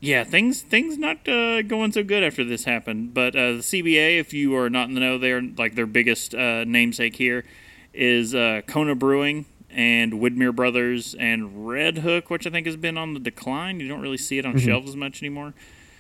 Yeah, 0.02 0.24
things 0.24 0.62
things 0.62 0.98
not 0.98 1.28
uh, 1.28 1.62
going 1.62 1.92
so 1.92 2.04
good 2.04 2.24
after 2.24 2.44
this 2.44 2.66
happened. 2.66 3.14
But 3.14 3.36
uh, 3.36 3.54
the 3.54 3.60
CBA, 3.60 4.20
if 4.20 4.34
you 4.34 4.56
are 4.56 4.70
not 4.70 4.90
in 4.90 4.94
the 4.96 5.00
know, 5.00 5.18
they're 5.18 5.42
like 5.42 5.76
their 5.76 5.86
biggest 5.86 6.36
uh, 6.36 6.64
namesake 6.66 7.16
here 7.16 7.46
is 7.94 8.36
uh, 8.36 8.62
Kona 8.68 8.96
Brewing 8.96 9.46
and 9.70 10.14
Widmer 10.14 10.56
Brothers 10.56 11.16
and 11.16 11.68
Red 11.68 12.00
Hook, 12.00 12.30
which 12.30 12.46
I 12.46 12.50
think 12.50 12.66
has 12.66 12.76
been 12.76 12.98
on 12.98 13.14
the 13.14 13.20
decline. 13.20 13.80
You 13.80 13.88
don't 13.88 14.02
really 14.02 14.18
see 14.18 14.38
it 14.38 14.46
on 14.46 14.58
shelves 14.58 14.90
as 14.90 14.96
much 14.96 15.22
anymore. 15.22 15.54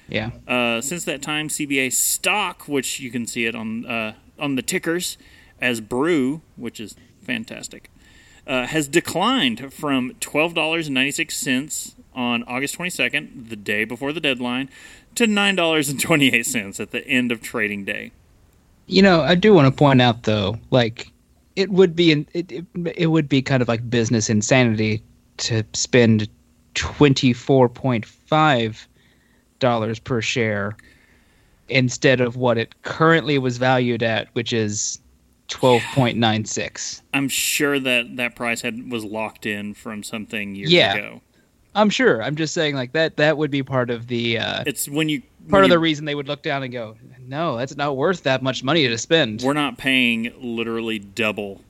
yeah. 0.07 0.31
Uh, 0.47 0.81
since 0.81 1.03
that 1.05 1.21
time, 1.21 1.47
CBA 1.47 1.93
stock, 1.93 2.67
which 2.67 2.99
you 2.99 3.11
can 3.11 3.25
see 3.25 3.45
it 3.45 3.55
on 3.55 3.85
uh, 3.85 4.15
on 4.39 4.55
the 4.55 4.61
tickers 4.61 5.17
as 5.61 5.81
Brew, 5.81 6.41
which 6.55 6.79
is 6.79 6.95
fantastic, 7.21 7.89
uh, 8.45 8.67
has 8.67 8.87
declined 8.87 9.73
from 9.73 10.13
twelve 10.19 10.53
dollars 10.53 10.87
and 10.87 10.93
ninety 10.95 11.11
six 11.11 11.37
cents 11.37 11.95
on 12.13 12.43
August 12.43 12.75
twenty 12.75 12.89
second, 12.89 13.47
the 13.49 13.55
day 13.55 13.85
before 13.85 14.13
the 14.13 14.19
deadline, 14.19 14.69
to 15.15 15.27
nine 15.27 15.55
dollars 15.55 15.89
and 15.89 15.99
twenty 15.99 16.33
eight 16.33 16.45
cents 16.45 16.79
at 16.79 16.91
the 16.91 17.05
end 17.07 17.31
of 17.31 17.41
trading 17.41 17.85
day. 17.85 18.11
You 18.87 19.01
know, 19.01 19.21
I 19.21 19.35
do 19.35 19.53
want 19.53 19.67
to 19.67 19.77
point 19.77 20.01
out 20.01 20.23
though, 20.23 20.59
like 20.69 21.11
it 21.55 21.71
would 21.71 21.95
be 21.95 22.11
in, 22.11 22.27
it, 22.33 22.51
it 22.51 22.65
it 22.95 23.07
would 23.07 23.27
be 23.27 23.41
kind 23.41 23.61
of 23.61 23.67
like 23.67 23.89
business 23.89 24.29
insanity 24.29 25.01
to 25.37 25.63
spend 25.73 26.29
twenty 26.75 27.33
four 27.33 27.67
point 27.67 28.05
five 28.05 28.87
dollars 29.59 29.99
per 29.99 30.21
share 30.21 30.75
instead 31.69 32.21
of 32.21 32.35
what 32.37 32.57
it 32.57 32.79
currently 32.83 33.37
was 33.37 33.57
valued 33.57 34.03
at, 34.03 34.27
which 34.33 34.53
is 34.53 34.99
twelve 35.47 35.81
point 35.93 36.17
nine 36.17 36.45
six. 36.45 37.01
I'm 37.13 37.27
sure 37.29 37.79
that 37.79 38.15
that 38.17 38.35
price 38.35 38.61
had 38.61 38.91
was 38.91 39.03
locked 39.03 39.45
in 39.45 39.73
from 39.73 40.03
something 40.03 40.55
years 40.55 40.71
Yeah. 40.71 40.93
ago. 40.95 41.21
I'm 41.75 41.89
sure. 41.89 42.23
I'm 42.23 42.35
just 42.37 42.53
saying 42.53 42.75
like 42.75 42.93
that 42.93 43.17
that 43.17 43.37
would 43.37 43.51
be 43.51 43.61
part 43.61 43.89
of 43.89 44.07
the 44.07 44.37
uh, 44.39 44.63
It's 44.65 44.87
when 44.87 45.09
you 45.09 45.21
part 45.49 45.61
when 45.61 45.63
of 45.65 45.69
the 45.69 45.79
reason 45.79 46.05
they 46.05 46.15
would 46.15 46.27
look 46.27 46.41
down 46.41 46.63
and 46.63 46.71
go, 46.71 46.95
no, 47.27 47.57
that's 47.57 47.75
not 47.75 47.97
worth 47.97 48.23
that 48.23 48.41
much 48.41 48.63
money 48.63 48.87
to 48.87 48.97
spend. 48.97 49.41
we're 49.41 49.53
not 49.53 49.77
paying 49.77 50.31
literally 50.39 50.99
double 50.99 51.61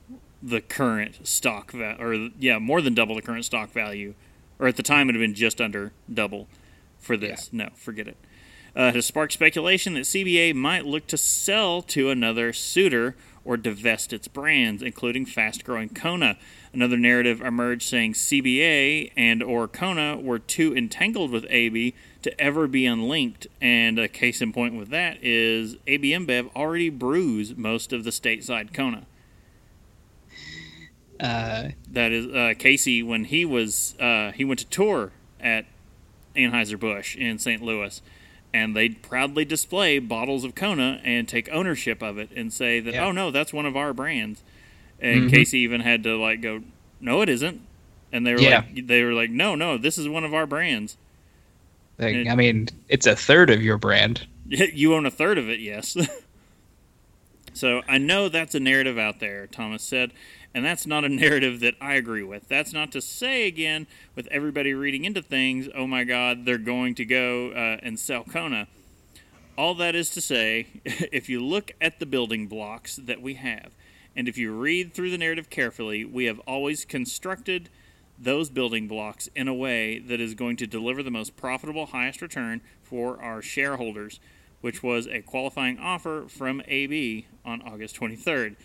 the 0.42 0.60
current 0.60 1.26
stock 1.26 1.72
value, 1.72 1.96
or 2.02 2.30
yeah, 2.38 2.58
more 2.58 2.80
than 2.80 2.94
double 2.94 3.16
the 3.16 3.22
current 3.22 3.44
stock 3.44 3.72
value, 3.72 4.14
or 4.60 4.68
at 4.68 4.76
the 4.76 4.82
time 4.82 5.08
it 5.08 5.14
had 5.14 5.20
been 5.20 5.34
just 5.34 5.60
under 5.60 5.92
double 6.12 6.46
for 7.00 7.16
this. 7.16 7.50
No, 7.52 7.68
forget 7.74 8.06
it. 8.06 8.16
Uh, 8.76 8.92
has 8.92 9.06
sparked 9.06 9.32
speculation 9.32 9.94
that 9.94 10.00
CBA 10.04 10.54
might 10.54 10.84
look 10.84 11.06
to 11.06 11.16
sell 11.16 11.80
to 11.80 12.10
another 12.10 12.52
suitor 12.52 13.16
or 13.42 13.56
divest 13.56 14.12
its 14.12 14.28
brands, 14.28 14.82
including 14.82 15.24
fast-growing 15.24 15.88
Kona. 15.90 16.36
Another 16.74 16.98
narrative 16.98 17.40
emerged 17.40 17.84
saying 17.88 18.12
CBA 18.12 19.12
and 19.16 19.42
or 19.42 19.66
Kona 19.66 20.18
were 20.18 20.38
too 20.38 20.76
entangled 20.76 21.30
with 21.30 21.46
AB 21.48 21.94
to 22.20 22.40
ever 22.40 22.66
be 22.66 22.84
unlinked, 22.84 23.46
and 23.62 23.98
a 23.98 24.08
case 24.08 24.42
in 24.42 24.52
point 24.52 24.74
with 24.74 24.90
that 24.90 25.22
is 25.22 25.76
AB 25.86 26.10
InBev 26.10 26.50
already 26.54 26.90
brews 26.90 27.56
most 27.56 27.92
of 27.94 28.04
the 28.04 28.10
stateside 28.10 28.74
Kona. 28.74 29.06
uh, 31.18 31.68
That 31.88 32.12
is 32.12 32.26
uh, 32.26 32.52
Casey 32.58 33.02
when 33.02 33.24
he 33.24 33.44
was 33.46 33.94
uh, 33.98 34.32
he 34.32 34.44
went 34.44 34.58
to 34.58 34.66
tour 34.66 35.12
at 35.40 35.64
Anheuser 36.34 36.78
Busch 36.78 37.16
in 37.16 37.38
St. 37.38 37.62
Louis, 37.62 38.02
and 38.56 38.74
they'd 38.74 39.02
proudly 39.02 39.44
display 39.44 39.98
bottles 39.98 40.44
of 40.44 40.54
Kona 40.54 41.00
and 41.04 41.28
take 41.28 41.48
ownership 41.50 42.02
of 42.02 42.16
it 42.18 42.30
and 42.34 42.52
say 42.52 42.80
that 42.80 42.94
Yeah. 42.94 43.06
oh 43.06 43.12
no 43.12 43.30
that's 43.30 43.52
one 43.52 43.66
of 43.66 43.76
our 43.76 43.92
brands, 43.92 44.42
and 45.00 45.24
Mhm. 45.24 45.30
Casey 45.30 45.58
even 45.58 45.82
had 45.82 46.02
to 46.04 46.16
like 46.16 46.40
go 46.40 46.62
no 47.00 47.20
it 47.22 47.28
isn't, 47.28 47.60
and 48.12 48.26
they 48.26 48.32
were 48.34 48.40
Yeah. 48.40 48.64
like 48.74 48.86
they 48.86 49.02
were 49.02 49.12
like 49.12 49.30
no 49.30 49.54
no 49.54 49.76
this 49.76 49.98
is 49.98 50.08
one 50.08 50.24
of 50.24 50.32
our 50.34 50.46
brands. 50.46 50.96
like, 51.98 52.14
It- 52.14 52.28
I 52.28 52.34
mean, 52.34 52.68
it's 52.90 53.06
a 53.06 53.16
third 53.16 53.48
of 53.50 53.62
your 53.62 53.78
brand. 53.78 54.26
you 54.48 54.94
own 54.94 55.06
a 55.06 55.10
third 55.10 55.38
of 55.38 55.48
it, 55.48 55.60
yes. 55.60 55.96
so 57.52 57.82
I 57.88 57.98
know 57.98 58.28
that's 58.28 58.54
a 58.54 58.60
narrative 58.60 58.98
out 58.98 59.18
there, 59.20 59.46
Thomas 59.46 59.82
said, 59.82 60.12
and 60.56 60.64
that's 60.64 60.86
not 60.86 61.04
a 61.04 61.08
narrative 61.10 61.60
that 61.60 61.74
I 61.82 61.96
agree 61.96 62.22
with. 62.22 62.48
That's 62.48 62.72
not 62.72 62.90
to 62.92 63.02
say, 63.02 63.46
again, 63.46 63.86
with 64.14 64.26
everybody 64.28 64.72
reading 64.72 65.04
into 65.04 65.20
things, 65.20 65.68
oh 65.76 65.86
my 65.86 66.02
God, 66.02 66.46
they're 66.46 66.56
going 66.56 66.94
to 66.94 67.04
go 67.04 67.50
uh, 67.50 67.76
and 67.82 68.00
sell 68.00 68.24
Kona. 68.24 68.66
All 69.58 69.74
that 69.74 69.94
is 69.94 70.08
to 70.10 70.22
say, 70.22 70.68
if 70.84 71.28
you 71.28 71.44
look 71.44 71.72
at 71.78 72.00
the 72.00 72.06
building 72.06 72.46
blocks 72.46 72.96
that 72.96 73.20
we 73.20 73.34
have, 73.34 73.72
and 74.16 74.28
if 74.28 74.38
you 74.38 74.50
read 74.50 74.94
through 74.94 75.10
the 75.10 75.18
narrative 75.18 75.50
carefully, 75.50 76.06
we 76.06 76.24
have 76.24 76.40
always 76.46 76.86
constructed 76.86 77.68
those 78.18 78.48
building 78.48 78.88
blocks 78.88 79.28
in 79.36 79.48
a 79.48 79.54
way 79.54 79.98
that 79.98 80.22
is 80.22 80.32
going 80.32 80.56
to 80.56 80.66
deliver 80.66 81.02
the 81.02 81.10
most 81.10 81.36
profitable, 81.36 81.84
highest 81.84 82.22
return 82.22 82.62
for 82.82 83.20
our 83.20 83.42
shareholders, 83.42 84.20
which 84.62 84.82
was 84.82 85.06
a 85.06 85.20
qualifying 85.20 85.78
offer 85.78 86.24
from 86.30 86.62
AB 86.66 87.26
on 87.44 87.60
August 87.60 88.00
23rd. 88.00 88.56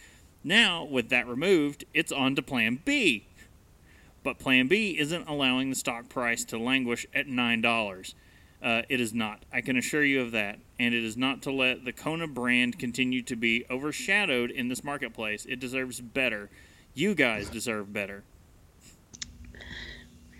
Now, 0.43 0.83
with 0.83 1.09
that 1.09 1.27
removed, 1.27 1.85
it's 1.93 2.11
on 2.11 2.35
to 2.35 2.41
Plan 2.41 2.79
B. 2.83 3.25
But 4.23 4.39
Plan 4.39 4.67
B 4.67 4.97
isn't 4.99 5.27
allowing 5.27 5.69
the 5.69 5.75
stock 5.75 6.09
price 6.09 6.43
to 6.45 6.57
languish 6.57 7.05
at 7.13 7.27
$9. 7.27 8.13
Uh, 8.61 8.83
it 8.89 8.99
is 8.99 9.13
not. 9.13 9.43
I 9.51 9.61
can 9.61 9.77
assure 9.77 10.03
you 10.03 10.21
of 10.21 10.31
that. 10.31 10.59
And 10.79 10.93
it 10.93 11.03
is 11.03 11.17
not 11.17 11.41
to 11.43 11.51
let 11.51 11.85
the 11.85 11.91
Kona 11.91 12.27
brand 12.27 12.77
continue 12.77 13.21
to 13.23 13.35
be 13.35 13.65
overshadowed 13.69 14.51
in 14.51 14.67
this 14.67 14.83
marketplace. 14.83 15.45
It 15.47 15.59
deserves 15.59 15.99
better. 15.99 16.49
You 16.93 17.15
guys 17.15 17.49
deserve 17.49 17.91
better. 17.93 18.23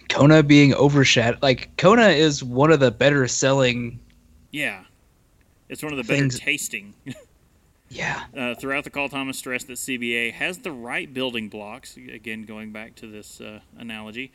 Kona 0.10 0.44
being 0.44 0.74
overshadowed. 0.74 1.42
Like 1.42 1.76
Kona 1.78 2.10
is 2.10 2.44
one 2.44 2.72
of 2.72 2.80
the 2.80 2.92
better 2.92 3.28
selling. 3.28 4.00
Yeah. 4.52 4.84
It's 5.70 5.82
one 5.82 5.94
of 5.94 5.98
the 5.98 6.04
better 6.04 6.28
tasting. 6.28 6.94
Yeah. 7.92 8.24
Uh, 8.36 8.56
throughout 8.56 8.86
the 8.86 8.90
call, 8.90 9.10
Thomas 9.10 9.38
stressed 9.38 9.68
that 9.68 9.74
CBA 9.74 10.32
has 10.34 10.60
the 10.60 10.72
right 10.72 11.14
building 11.14 11.50
blocks. 11.50 11.98
Again, 11.98 12.44
going 12.44 12.72
back 12.72 12.96
to 12.96 13.08
this 13.08 13.42
uh, 13.42 13.60
analogy, 13.78 14.32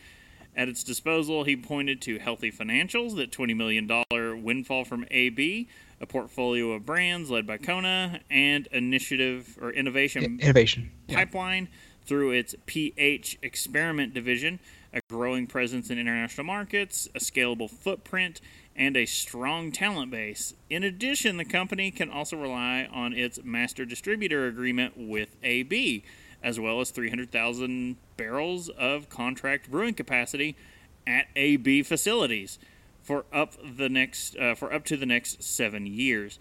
at 0.55 0.69
its 0.69 0.83
disposal, 0.83 1.45
he 1.45 1.57
pointed 1.57 2.01
to 2.03 2.19
healthy 2.19 2.51
financials, 2.51 3.17
that 3.17 3.31
$20 3.31 3.57
million 3.57 4.43
windfall 4.43 4.85
from 4.85 5.07
AB, 5.11 5.69
a 6.01 6.07
portfolio 6.07 6.73
of 6.73 6.87
brands 6.87 7.31
led 7.31 7.47
by 7.47 7.57
Kona, 7.59 8.21
and 8.31 8.67
initiative 8.69 9.59
or 9.61 9.71
innovation 9.71 10.39
Innovation. 10.41 10.91
Yeah. 11.09 11.17
pipeline 11.17 11.69
through 12.07 12.31
its 12.33 12.55
PH 12.67 13.39
experiment 13.43 14.15
division, 14.15 14.61
a 14.93 15.01
growing 15.11 15.47
presence 15.47 15.91
in 15.91 15.99
international 15.99 16.47
markets, 16.47 17.09
a 17.15 17.19
scalable 17.19 17.69
footprint, 17.69 18.41
and 18.77 18.97
a 18.97 19.07
strong 19.07 19.73
talent 19.73 20.11
base. 20.11 20.55
In 20.69 20.85
addition, 20.85 21.39
the 21.39 21.45
company 21.45 21.91
can 21.91 22.11
also 22.11 22.37
rely 22.37 22.89
on 22.93 23.15
its 23.15 23.43
master 23.43 23.85
distributor 23.85 24.47
agreement 24.47 24.95
with 24.97 25.35
AB, 25.43 26.05
as 26.43 26.61
well 26.61 26.81
as 26.81 26.91
300,000 26.91 27.97
barrels 28.17 28.69
of 28.69 29.09
contract 29.09 29.71
brewing 29.71 29.95
capacity 29.95 30.57
at 31.07 31.27
AB 31.35 31.83
facilities 31.83 32.59
for 33.03 33.25
up 33.33 33.55
the 33.77 33.89
next 33.89 34.37
uh, 34.37 34.55
for 34.55 34.73
up 34.73 34.85
to 34.85 34.97
the 34.97 35.07
next 35.07 35.43
7 35.43 35.87
years. 35.87 36.39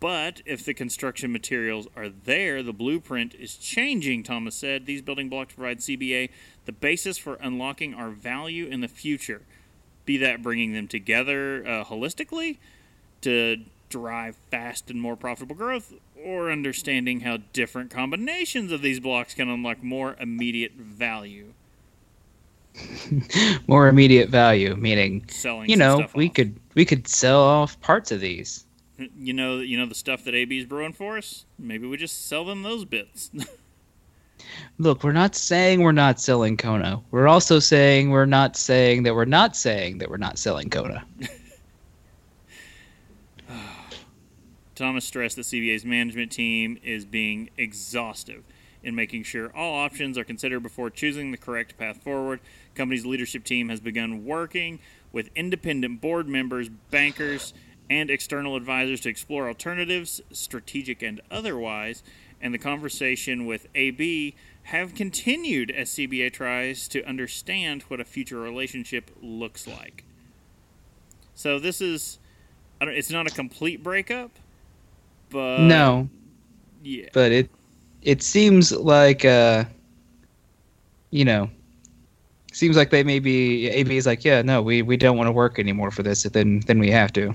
But 0.00 0.42
if 0.44 0.64
the 0.64 0.74
construction 0.74 1.32
materials 1.32 1.88
are 1.96 2.08
there, 2.08 2.62
the 2.62 2.72
blueprint 2.72 3.34
is 3.34 3.56
changing, 3.56 4.22
Thomas 4.22 4.54
said. 4.54 4.86
These 4.86 5.02
building 5.02 5.28
blocks 5.28 5.54
provide 5.54 5.78
CBA 5.78 6.30
the 6.66 6.72
basis 6.72 7.16
for 7.16 7.34
unlocking 7.34 7.94
our 7.94 8.10
value 8.10 8.66
in 8.66 8.80
the 8.80 8.88
future. 8.88 9.42
Be 10.04 10.16
that 10.18 10.42
bringing 10.42 10.72
them 10.72 10.88
together 10.88 11.64
uh, 11.66 11.84
holistically 11.84 12.58
to 13.22 13.62
drive 13.88 14.36
fast 14.50 14.90
and 14.90 15.00
more 15.00 15.16
profitable 15.16 15.56
growth, 15.56 15.94
or 16.22 16.50
understanding 16.50 17.20
how 17.20 17.38
different 17.52 17.90
combinations 17.90 18.72
of 18.72 18.82
these 18.82 19.00
blocks 19.00 19.34
can 19.34 19.48
unlock 19.48 19.82
more 19.82 20.16
immediate 20.20 20.72
value. 20.72 21.52
More 23.68 23.86
immediate 23.86 24.30
value, 24.30 24.74
meaning 24.74 25.24
Selling, 25.28 25.70
you 25.70 25.76
know 25.76 26.08
we 26.14 26.26
off. 26.26 26.34
could 26.34 26.56
we 26.74 26.84
could 26.84 27.06
sell 27.06 27.40
off 27.40 27.80
parts 27.80 28.10
of 28.10 28.20
these. 28.20 28.64
you 29.16 29.32
know, 29.32 29.58
you 29.60 29.78
know 29.78 29.86
the 29.86 29.94
stuff 29.94 30.24
that 30.24 30.34
AB's 30.34 30.64
brewing 30.64 30.92
for 30.92 31.16
us. 31.16 31.44
Maybe 31.56 31.86
we 31.86 31.96
just 31.96 32.26
sell 32.26 32.44
them 32.44 32.62
those 32.64 32.84
bits. 32.84 33.30
Look, 34.78 35.04
we're 35.04 35.12
not 35.12 35.34
saying 35.34 35.80
we're 35.80 35.92
not 35.92 36.20
selling 36.20 36.56
Kona. 36.56 37.00
We're 37.10 37.28
also 37.28 37.58
saying 37.58 38.10
we're 38.10 38.26
not 38.26 38.56
saying 38.56 39.04
that 39.04 39.14
we're 39.14 39.24
not 39.24 39.54
saying 39.56 39.98
that 39.98 40.10
we're 40.10 40.16
not 40.16 40.38
selling 40.38 40.68
Kona. 40.70 41.06
Thomas 44.74 45.04
stressed 45.04 45.36
that 45.36 45.42
CBA's 45.42 45.84
management 45.84 46.32
team 46.32 46.78
is 46.82 47.04
being 47.04 47.50
exhaustive 47.56 48.42
in 48.82 48.94
making 48.94 49.22
sure 49.22 49.50
all 49.56 49.74
options 49.74 50.18
are 50.18 50.24
considered 50.24 50.60
before 50.60 50.90
choosing 50.90 51.30
the 51.30 51.38
correct 51.38 51.78
path 51.78 52.02
forward. 52.02 52.40
Company's 52.74 53.06
leadership 53.06 53.44
team 53.44 53.68
has 53.68 53.80
begun 53.80 54.24
working 54.24 54.78
with 55.12 55.30
independent 55.34 56.00
board 56.00 56.28
members, 56.28 56.68
bankers, 56.90 57.54
and 57.88 58.10
external 58.10 58.56
advisors 58.56 59.00
to 59.00 59.08
explore 59.08 59.48
alternatives, 59.48 60.20
strategic 60.32 61.02
and 61.02 61.20
otherwise, 61.30 62.02
and 62.44 62.52
the 62.52 62.58
conversation 62.58 63.46
with 63.46 63.66
AB 63.74 64.34
have 64.64 64.94
continued 64.94 65.70
as 65.70 65.88
CBA 65.88 66.30
tries 66.30 66.86
to 66.88 67.02
understand 67.04 67.82
what 67.84 68.00
a 68.00 68.04
future 68.04 68.38
relationship 68.38 69.10
looks 69.22 69.66
like. 69.66 70.04
So 71.34 71.58
this 71.58 71.80
is 71.80 72.18
I 72.80 72.84
don't, 72.84 72.94
it's 72.94 73.10
not 73.10 73.26
a 73.26 73.30
complete 73.30 73.82
breakup, 73.82 74.30
but 75.30 75.60
no, 75.60 76.08
yeah, 76.82 77.08
but 77.14 77.32
it 77.32 77.50
it 78.02 78.22
seems 78.22 78.70
like 78.70 79.24
uh 79.24 79.64
you 81.10 81.24
know 81.24 81.48
seems 82.52 82.76
like 82.76 82.90
they 82.90 83.02
may 83.02 83.20
be 83.20 83.68
AB 83.68 83.96
is 83.96 84.06
like, 84.06 84.22
yeah, 84.22 84.42
no, 84.42 84.62
we, 84.62 84.82
we 84.82 84.96
don't 84.96 85.16
want 85.16 85.26
to 85.28 85.32
work 85.32 85.58
anymore 85.58 85.90
for 85.90 86.02
this, 86.02 86.22
then 86.24 86.60
then 86.66 86.78
we 86.78 86.90
have 86.90 87.12
to. 87.14 87.34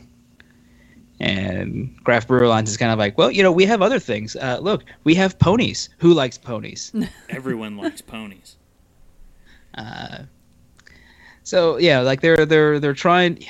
And 1.20 2.02
Craft 2.06 2.30
Brew 2.30 2.48
Alliance 2.48 2.70
is 2.70 2.78
kind 2.78 2.92
of 2.92 3.00
like, 3.00 3.18
well, 3.18 3.30
you 3.30 3.44
know, 3.44 3.52
we 3.52 3.66
have 3.66 3.82
other 3.82 4.00
things. 4.00 4.36
Uh, 4.38 4.60
look, 4.62 4.86
we 5.04 5.16
have 5.16 5.38
ponies. 5.38 5.90
Who 5.98 6.14
likes 6.14 6.38
ponies? 6.38 6.94
everyone 7.30 7.78
likes 7.78 8.02
ponies. 8.02 8.56
Uh, 9.76 10.24
so 11.44 11.78
yeah, 11.78 12.00
like 12.00 12.22
they're 12.22 12.46
they're 12.46 12.80
they're 12.80 12.94
trying. 12.94 13.44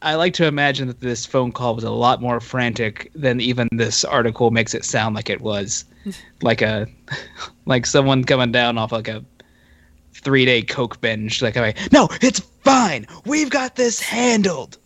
I 0.00 0.14
like 0.16 0.34
to 0.34 0.46
imagine 0.46 0.88
that 0.88 1.00
this 1.00 1.26
phone 1.26 1.52
call 1.52 1.74
was 1.74 1.84
a 1.84 1.90
lot 1.90 2.20
more 2.20 2.40
frantic 2.40 3.10
than 3.14 3.40
even 3.40 3.68
this 3.72 4.04
article 4.04 4.50
makes 4.50 4.74
it 4.74 4.84
sound 4.84 5.14
like 5.14 5.30
it 5.30 5.40
was. 5.40 5.84
like 6.42 6.62
a 6.62 6.86
like 7.66 7.86
someone 7.86 8.24
coming 8.24 8.50
down 8.50 8.78
off 8.78 8.92
like 8.92 9.08
a 9.08 9.24
three 10.14 10.44
day 10.44 10.62
coke 10.62 11.00
binge. 11.00 11.42
Like, 11.42 11.56
I'm 11.56 11.62
like, 11.62 11.92
no, 11.92 12.08
it's 12.20 12.40
fine. 12.64 13.06
We've 13.26 13.50
got 13.50 13.76
this 13.76 14.00
handled. 14.00 14.78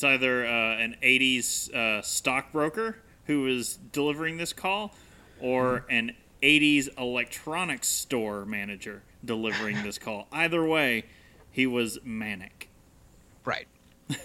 It's 0.00 0.04
either 0.06 0.46
uh, 0.46 0.78
an 0.78 0.96
80s 1.02 1.74
uh, 1.74 2.00
stockbroker 2.00 2.96
who 3.26 3.46
is 3.46 3.76
delivering 3.92 4.38
this 4.38 4.54
call 4.54 4.94
or 5.38 5.84
an 5.90 6.16
80s 6.42 6.88
electronics 6.98 7.86
store 7.86 8.46
manager 8.46 9.02
delivering 9.22 9.82
this 9.82 9.98
call. 10.06 10.26
Either 10.32 10.64
way, 10.64 11.04
he 11.52 11.66
was 11.66 11.98
manic. 12.02 12.70
Right. 13.44 13.68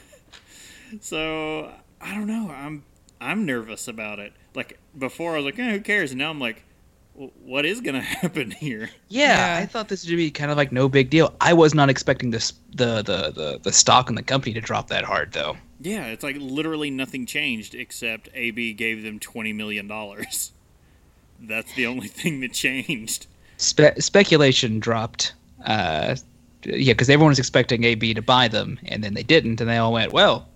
So 1.02 1.74
I 2.00 2.14
don't 2.14 2.28
know. 2.28 2.52
I'm 2.52 2.84
I'm 3.20 3.46
nervous 3.46 3.90
about 3.90 4.20
it. 4.20 4.32
Like 4.54 4.80
before, 4.98 5.34
I 5.34 5.38
was 5.38 5.46
like, 5.46 5.60
eh, 5.60 5.72
"Who 5.72 5.82
cares?" 5.82 6.12
And 6.12 6.20
now 6.20 6.30
I'm 6.30 6.40
like, 6.40 6.58
"W- 6.58 6.75
"What 7.16 7.66
is 7.66 7.82
gonna 7.82 8.02
happen 8.22 8.52
here?" 8.52 8.90
Yeah, 9.10 9.56
Yeah. 9.58 9.64
I 9.64 9.66
thought 9.66 9.88
this 9.90 10.08
would 10.08 10.16
be 10.16 10.32
kind 10.32 10.52
of 10.52 10.58
like 10.58 10.72
no 10.72 10.88
big 10.90 11.10
deal. 11.10 11.34
I 11.42 11.54
was 11.54 11.74
not 11.74 11.90
expecting 11.90 12.32
this 12.32 12.54
the 12.74 12.98
the 13.02 13.32
the, 13.32 13.60
the 13.64 13.72
stock 13.72 14.10
in 14.10 14.16
the 14.16 14.24
company 14.24 14.54
to 14.54 14.62
drop 14.62 14.88
that 14.90 15.04
hard 15.04 15.32
though. 15.34 15.58
Yeah, 15.82 16.06
it's 16.08 16.24
like 16.24 16.38
literally 16.40 16.90
nothing 16.90 17.26
changed 17.26 17.76
except 17.76 18.30
AB 18.34 18.74
gave 18.74 19.04
them 19.04 19.20
twenty 19.20 19.54
million 19.54 19.88
dollars. 19.88 20.52
That's 21.40 21.74
the 21.76 21.86
only 21.86 22.08
thing 22.08 22.40
that 22.42 22.54
changed. 22.54 23.28
Spe- 23.58 24.00
speculation 24.00 24.80
dropped. 24.80 25.34
Uh, 25.66 26.16
yeah, 26.64 26.94
because 26.94 27.10
everyone 27.10 27.30
was 27.30 27.40
expecting 27.40 27.84
AB 27.84 28.14
to 28.14 28.22
buy 28.22 28.48
them, 28.48 28.80
and 28.86 29.04
then 29.04 29.14
they 29.14 29.24
didn't, 29.24 29.60
and 29.62 29.70
they 29.70 29.78
all 29.78 29.94
went, 29.94 30.14
"Well, 30.14 30.48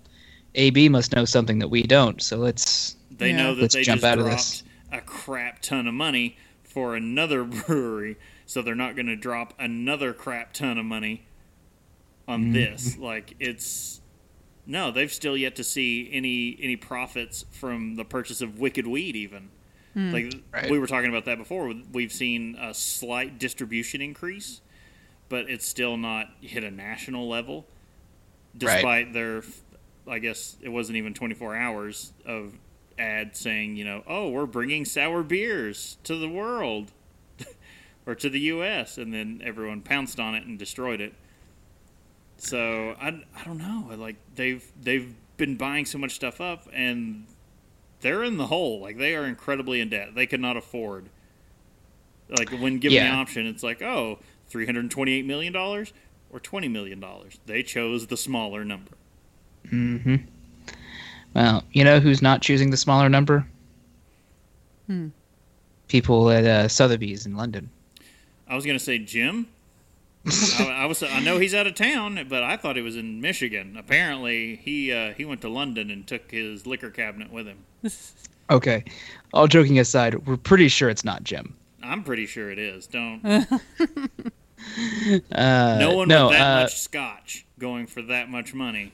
AB 0.54 0.88
must 0.88 1.14
know 1.14 1.24
something 1.24 1.58
that 1.60 1.68
we 1.68 1.82
don't, 1.82 2.20
so 2.22 2.36
let's." 2.38 2.96
They 3.10 3.30
Yeah. 3.30 3.36
know 3.36 3.54
that 3.54 3.60
Let's 3.62 3.74
they 3.74 3.82
jump 3.82 4.00
just 4.00 4.10
out 4.10 4.18
of 4.18 4.24
this. 4.24 4.62
a 4.90 5.00
crap 5.02 5.60
ton 5.60 5.86
of 5.86 5.92
money 5.94 6.36
for 6.70 6.94
another 6.94 7.44
brewery, 7.66 8.16
so 8.46 8.62
they're 8.62 8.74
not 8.74 8.94
going 8.96 9.06
to 9.06 9.16
drop 9.16 9.54
another 9.58 10.12
crap 10.12 10.52
ton 10.52 10.78
of 10.78 10.84
money 10.84 11.26
on 12.28 12.44
Mm-hmm. 12.44 12.52
this. 12.52 12.96
Like 12.96 13.34
it's 13.40 14.00
no, 14.66 14.90
they've 14.90 15.12
still 15.12 15.36
yet 15.36 15.56
to 15.56 15.64
see 15.64 16.08
any 16.12 16.56
any 16.62 16.76
profits 16.76 17.44
from 17.50 17.96
the 17.96 18.04
purchase 18.04 18.40
of 18.40 18.58
Wicked 18.58 18.86
Weed. 18.86 19.16
Even 19.16 19.50
like 19.96 20.32
Right. 20.52 20.70
we 20.70 20.78
were 20.78 20.86
talking 20.86 21.10
about 21.10 21.24
that 21.24 21.38
before. 21.38 21.74
We've 21.92 22.12
seen 22.12 22.56
a 22.60 22.72
slight 22.72 23.38
distribution 23.40 24.00
increase, 24.00 24.60
but 25.28 25.50
it's 25.50 25.66
still 25.66 25.96
not 25.96 26.28
hit 26.40 26.62
a 26.62 26.70
national 26.70 27.28
level, 27.28 27.66
despite 28.56 29.12
their. 29.12 29.42
I 30.08 30.18
guess 30.20 30.56
it 30.62 30.68
wasn't 30.70 30.96
even 30.98 31.14
24 31.14 31.54
hours 31.56 32.12
of 32.24 32.54
ad 33.00 33.36
saying, 33.36 33.76
you 33.76 33.84
know, 33.84 34.02
oh, 34.06 34.28
we're 34.28 34.46
bringing 34.46 34.84
sour 34.84 35.22
beers 35.22 35.96
to 36.04 36.16
the 36.16 36.28
world 36.28 36.92
or 38.06 38.14
to 38.14 38.28
the 38.28 38.40
U.S., 38.40 38.98
and 38.98 39.12
then 39.12 39.40
everyone 39.44 39.80
pounced 39.80 40.20
on 40.20 40.34
it 40.34 40.44
and 40.44 40.58
destroyed 40.58 41.00
it. 41.00 41.14
So 42.36 42.96
I, 43.00 43.08
I 43.36 43.44
don't 43.44 43.58
know. 43.58 43.94
Like 43.96 44.16
they've 44.34 44.64
they've 44.80 45.14
been 45.36 45.56
buying 45.56 45.84
so 45.84 45.98
much 45.98 46.12
stuff 46.12 46.40
up, 46.40 46.68
and 46.72 47.26
they're 48.00 48.22
in 48.22 48.36
the 48.36 48.46
hole. 48.46 48.80
Like 48.80 48.98
they 48.98 49.14
are 49.14 49.24
incredibly 49.24 49.80
in 49.80 49.90
debt. 49.90 50.14
They 50.14 50.26
could 50.26 50.40
not 50.40 50.56
afford. 50.56 51.10
Like 52.28 52.50
when 52.50 52.78
given 52.78 53.02
the 53.02 53.10
option, 53.10 53.46
it's 53.46 53.62
like, 53.62 53.82
oh, 53.82 54.20
three 54.48 54.66
hundred 54.66 54.90
twenty-eight 54.90 55.26
million 55.26 55.52
dollars 55.52 55.92
or 56.30 56.40
twenty 56.40 56.68
million 56.68 57.00
dollars. 57.00 57.40
They 57.46 57.62
chose 57.62 58.06
the 58.06 58.16
smaller 58.16 58.64
number. 58.64 58.92
Mm-hmm. 59.66 60.16
Well, 61.34 61.64
you 61.72 61.84
know 61.84 62.00
who's 62.00 62.22
not 62.22 62.42
choosing 62.42 62.70
the 62.70 62.76
smaller 62.76 63.08
number? 63.08 63.46
Hmm. 64.86 65.08
People 65.88 66.30
at 66.30 66.44
uh, 66.44 66.68
Sotheby's 66.68 67.26
in 67.26 67.36
London. 67.36 67.70
I 68.48 68.54
was 68.54 68.66
gonna 68.66 68.78
say 68.78 68.98
Jim. 68.98 69.48
I, 70.58 70.82
I 70.82 70.86
was. 70.86 71.02
I 71.02 71.20
know 71.20 71.38
he's 71.38 71.54
out 71.54 71.66
of 71.66 71.74
town, 71.74 72.26
but 72.28 72.42
I 72.42 72.56
thought 72.56 72.76
he 72.76 72.82
was 72.82 72.96
in 72.96 73.20
Michigan. 73.20 73.76
Apparently, 73.78 74.56
he 74.56 74.92
uh, 74.92 75.14
he 75.14 75.24
went 75.24 75.40
to 75.42 75.48
London 75.48 75.90
and 75.90 76.06
took 76.06 76.30
his 76.30 76.66
liquor 76.66 76.90
cabinet 76.90 77.32
with 77.32 77.46
him. 77.46 77.64
Okay, 78.50 78.82
all 79.32 79.46
joking 79.46 79.78
aside, 79.78 80.26
we're 80.26 80.36
pretty 80.36 80.66
sure 80.66 80.88
it's 80.88 81.04
not 81.04 81.22
Jim. 81.22 81.54
I'm 81.84 82.02
pretty 82.02 82.26
sure 82.26 82.50
it 82.50 82.58
is. 82.58 82.88
Don't. 82.88 83.22
Uh, 85.32 85.78
no 85.80 85.94
one 85.94 86.06
no, 86.06 86.28
with 86.28 86.36
that 86.36 86.58
uh, 86.58 86.62
much 86.62 86.78
scotch 86.78 87.46
going 87.58 87.86
for 87.86 88.02
that 88.02 88.28
much 88.28 88.52
money 88.52 88.92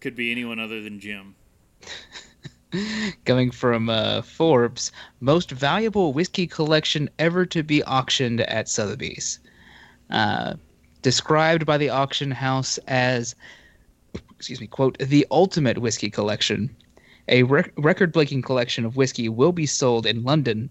could 0.00 0.16
be 0.16 0.30
anyone 0.30 0.58
other 0.58 0.80
than 0.82 0.98
Jim. 0.98 1.34
coming 3.24 3.50
from 3.50 3.88
uh, 3.88 4.22
Forbes, 4.22 4.92
most 5.20 5.50
valuable 5.50 6.12
whiskey 6.12 6.46
collection 6.46 7.08
ever 7.18 7.46
to 7.46 7.62
be 7.62 7.82
auctioned 7.84 8.40
at 8.42 8.68
Sotheby's. 8.68 9.38
Uh, 10.10 10.54
described 11.02 11.64
by 11.64 11.78
the 11.78 11.90
auction 11.90 12.30
house 12.30 12.78
as, 12.88 13.34
excuse 14.36 14.60
me, 14.60 14.66
quote, 14.66 14.98
the 14.98 15.26
ultimate 15.30 15.78
whiskey 15.78 16.10
collection. 16.10 16.74
A 17.28 17.42
rec- 17.42 17.72
record-breaking 17.76 18.42
collection 18.42 18.84
of 18.84 18.96
whiskey 18.96 19.28
will 19.28 19.52
be 19.52 19.66
sold 19.66 20.06
in 20.06 20.24
London 20.24 20.70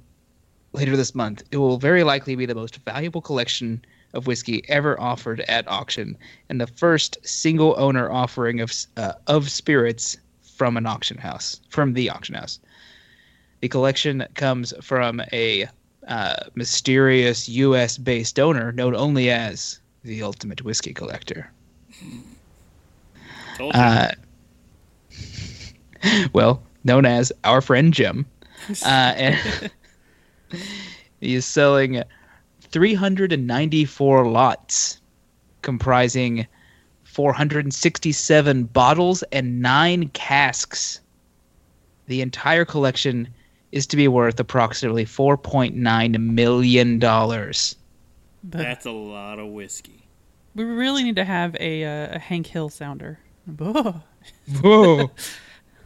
later 0.74 0.98
this 0.98 1.16
month. 1.16 1.44
It 1.52 1.58
will 1.58 1.78
very 1.78 2.04
likely 2.04 2.36
be 2.36 2.46
the 2.46 2.56
most 2.56 2.78
valuable 2.78 3.22
collection 3.22 3.84
of 4.14 4.28
whiskey 4.28 4.64
ever 4.68 5.00
offered 5.00 5.42
at 5.42 5.68
auction, 5.68 6.18
and 6.50 6.60
the 6.60 6.68
first 6.68 7.18
single-owner 7.24 8.12
offering 8.12 8.60
of 8.62 8.74
uh, 8.96 9.14
of 9.28 9.52
spirits 9.52 10.18
from 10.58 10.76
an 10.76 10.88
auction 10.88 11.18
house, 11.18 11.62
from 11.70 11.94
the 11.94 12.10
auction 12.10 12.36
house. 12.36 12.60
The 13.62 13.70
collection 13.70 14.26
comes 14.34 14.74
from 14.82 15.22
a 15.32 15.68
uh, 16.08 16.36
mysterious 16.56 17.48
U.S. 17.48 17.98
based 17.98 18.36
donor 18.36 18.72
known 18.72 18.96
only 18.96 19.30
as 19.30 19.80
the 20.04 20.24
Ultimate 20.24 20.64
Whiskey 20.64 20.94
Collector. 20.94 21.52
Uh, 23.60 24.10
well, 26.34 26.62
known 26.84 27.06
as 27.06 27.32
our 27.44 27.62
friend 27.62 27.94
Jim. 27.94 28.26
Uh, 28.84 29.14
and 29.16 29.72
he 31.22 31.36
is 31.36 31.46
selling 31.46 32.04
394 32.62 34.28
lots 34.28 35.00
comprising 35.62 36.48
467 37.18 38.66
bottles 38.66 39.24
and 39.32 39.60
nine 39.60 40.10
casks. 40.10 41.02
The 42.06 42.22
entire 42.22 42.64
collection 42.64 43.28
is 43.72 43.88
to 43.88 43.98
be 43.98 44.08
worth 44.08 44.40
approximately 44.40 45.04
$4.9 45.04 46.20
million. 46.20 47.00
But 47.00 47.56
That's 48.44 48.86
a 48.86 48.92
lot 48.92 49.40
of 49.40 49.48
whiskey. 49.48 50.06
we 50.54 50.64
really 50.64 51.04
need 51.04 51.16
to 51.16 51.26
have 51.26 51.56
a, 51.60 51.84
uh, 51.86 52.16
a 52.18 52.20
Hank 52.20 52.46
Hill 52.46 52.70
sounder. 52.70 53.18
Whoa. 53.58 53.96
Whoa. 54.62 55.10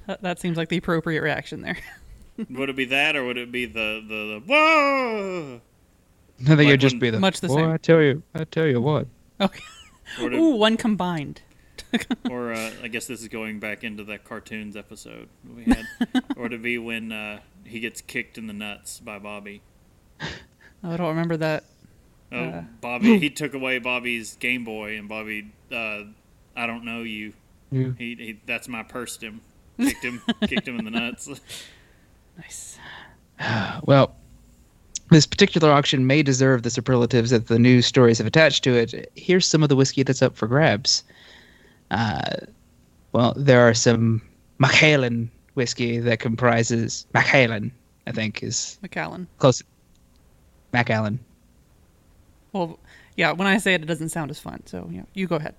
That, 0.08 0.22
that 0.24 0.40
seems 0.42 0.58
like 0.58 0.68
the 0.68 0.78
appropriate 0.78 1.22
reaction 1.22 1.62
there. 1.62 1.78
would 2.50 2.70
it 2.70 2.76
be 2.76 2.86
that, 2.86 3.16
or 3.16 3.24
would 3.24 3.38
it 3.38 3.54
be 3.54 3.68
the 3.68 4.04
the, 4.06 4.40
the 4.40 4.44
whoa? 4.48 5.62
I 6.42 6.44
think 6.44 6.58
Like 6.58 6.68
it'd 6.68 6.82
just 6.82 6.96
when- 6.96 7.00
be 7.00 7.10
the. 7.12 7.20
Much 7.22 7.40
the 7.40 7.48
"Boy, 7.48 7.56
same. 7.56 7.70
I 7.72 7.78
tell 7.78 8.02
you, 8.02 8.22
I 8.36 8.44
tell 8.44 8.66
you 8.68 8.82
what. 8.82 9.08
Okay. 9.40 9.64
Or, 10.20 10.32
Ooh, 10.32 10.56
one 10.56 10.78
combined. 10.78 11.42
or 12.30 12.54
uh, 12.54 12.72
I 12.84 12.88
guess 12.88 13.08
this 13.08 13.22
is 13.22 13.28
going 13.28 13.60
back 13.60 13.84
into 13.84 14.04
that 14.06 14.24
cartoons 14.24 14.76
episode 14.76 15.28
we 15.56 15.64
had, 15.64 15.86
or 16.38 16.48
to 16.50 16.58
be 16.58 16.78
when 16.78 17.12
uh, 17.12 17.40
he 17.64 17.80
gets 17.80 18.02
kicked 18.02 18.38
in 18.38 18.48
the 18.48 18.54
nuts 18.54 19.00
by 19.00 19.20
Bobby. 19.20 19.62
Oh, 20.22 20.28
I 20.92 20.98
don't 20.98 21.08
remember 21.10 21.38
that. 21.38 21.64
Oh, 22.32 22.38
Uh. 22.38 22.64
Bobby! 22.82 23.20
He 23.20 23.30
took 23.32 23.54
away 23.54 23.80
Bobby's 23.80 24.36
Game 24.36 24.64
Boy, 24.64 24.98
and 24.98 25.10
Bobby, 25.10 25.52
uh, 25.72 26.04
I 26.56 26.68
don't 26.68 26.86
know 26.86 27.02
you. 27.04 27.34
You. 27.72 27.96
He, 27.98 28.16
he 28.16 28.40
that's 28.46 28.68
my 28.68 28.84
pursed 28.84 29.22
him, 29.24 29.42
kicked 29.78 30.04
him, 30.04 30.22
kicked 30.48 30.68
him 30.68 30.78
in 30.78 30.86
the 30.86 30.92
nuts. 30.92 31.28
Nice. 32.38 32.78
Well, 33.84 34.16
this 35.12 35.28
particular 35.28 35.72
auction 35.72 36.08
may 36.08 36.24
deserve 36.24 36.64
the 36.64 36.70
superlatives 36.70 37.32
that 37.32 37.48
the 37.48 37.60
news 37.60 37.86
stories 37.86 38.18
have 38.18 38.28
attached 38.28 38.64
to 38.64 38.74
it. 38.74 39.12
Here's 39.16 39.46
some 39.46 39.62
of 39.62 39.70
the 39.70 39.76
whiskey 39.76 40.04
that's 40.04 40.22
up 40.22 40.36
for 40.36 40.48
grabs. 40.48 41.04
Uh, 41.92 42.38
well, 43.12 43.34
there 43.36 43.68
are 43.68 43.74
some 43.74 44.22
Macallan 44.58 45.30
whiskey 45.54 46.00
that 46.00 46.20
comprises 46.22 47.06
Macallan, 47.14 47.74
I 48.08 48.14
think, 48.14 48.42
is 48.42 48.80
McAllen. 48.84 49.28
close. 49.38 49.62
Macallan. 50.72 51.20
Well, 52.54 52.80
yeah, 53.18 53.34
when 53.34 53.48
I 53.48 53.58
say 53.58 53.74
it, 53.74 53.82
it 53.82 53.88
doesn't 53.88 54.10
sound 54.10 54.32
as 54.32 54.40
fun. 54.40 54.66
So, 54.66 54.88
yeah, 54.90 55.04
you 55.14 55.28
go 55.28 55.36
ahead. 55.36 55.56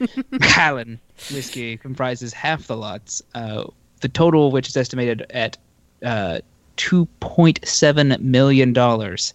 Macallan 0.32 0.98
whiskey 1.32 1.76
comprises 1.76 2.32
half 2.32 2.66
the 2.66 2.76
lots. 2.76 3.22
Uh, 3.36 3.64
the 4.00 4.08
total, 4.08 4.50
which 4.50 4.68
is 4.68 4.76
estimated 4.76 5.24
at 5.30 5.56
uh, 6.04 6.40
two 6.76 7.06
point 7.20 7.60
seven 7.66 8.16
million 8.20 8.72
dollars. 8.72 9.34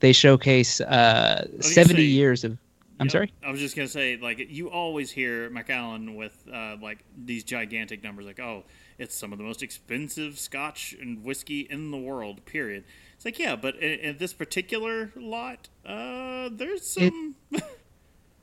They 0.00 0.12
showcase 0.12 0.80
uh, 0.80 1.46
gonna 1.50 1.62
seventy 1.62 2.02
say- 2.06 2.12
years 2.12 2.44
of. 2.44 2.58
I'm 2.98 3.06
Yep. 3.06 3.12
sorry. 3.12 3.32
I 3.42 3.50
was 3.50 3.60
just 3.60 3.76
gonna 3.76 3.88
say, 3.88 4.18
like, 4.18 4.46
you 4.50 4.68
always 4.68 5.10
hear 5.10 5.48
McAllen 5.48 6.16
with 6.16 6.36
uh, 6.52 6.76
like 6.82 6.98
these 7.16 7.44
gigantic 7.44 8.02
numbers, 8.04 8.26
like, 8.26 8.38
oh, 8.40 8.64
It's 8.98 9.14
some 9.16 9.32
of 9.32 9.38
the 9.38 9.44
most 9.44 9.62
expensive 9.62 10.38
Scotch 10.38 10.94
and 11.00 11.24
whiskey 11.24 11.60
in 11.60 11.92
the 11.92 11.96
world. 11.96 12.44
Period. 12.44 12.84
It's 13.16 13.24
like, 13.24 13.38
yeah, 13.38 13.56
but 13.56 13.76
in, 13.76 14.00
in 14.00 14.16
this 14.18 14.34
particular 14.34 15.12
lot, 15.16 15.68
uh, 15.86 16.50
there's 16.52 16.86
some. 16.86 17.36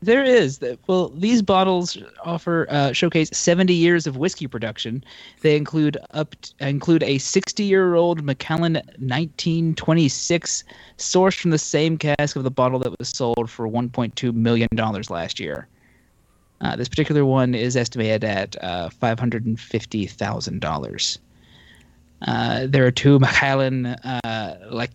There 0.02 0.24
is. 0.24 0.60
Well, 0.86 1.10
these 1.10 1.42
bottles 1.42 1.98
offer 2.24 2.68
uh, 2.70 2.94
showcase 2.94 3.32
70 3.34 3.74
years 3.74 4.06
of 4.06 4.18
whiskey 4.18 4.46
production. 4.46 5.04
They 5.42 5.58
include 5.58 5.98
up 6.12 6.36
include 6.60 7.02
a 7.02 7.18
60-year-old 7.18 8.24
Macallan 8.24 8.74
1926 8.74 10.64
sourced 10.98 11.40
from 11.40 11.50
the 11.52 11.58
same 11.58 11.98
cask 11.98 12.36
of 12.36 12.44
the 12.44 12.52
bottle 12.52 12.78
that 12.80 13.00
was 13.00 13.08
sold 13.10 13.50
for 13.50 13.68
1.2 13.68 14.34
million 14.34 14.68
dollars 14.76 15.10
last 15.10 15.40
year. 15.40 15.68
Uh, 16.62 16.76
this 16.76 16.88
particular 16.88 17.26
one 17.26 17.56
is 17.56 17.76
estimated 17.76 18.24
at 18.24 18.56
uh, 18.64 18.90
$550,000. 18.90 21.18
Uh, 22.26 22.66
there 22.68 22.86
are 22.86 22.92
two 22.92 23.20
Macallan 23.20 23.86
uh, 23.86 24.58
like 24.72 24.90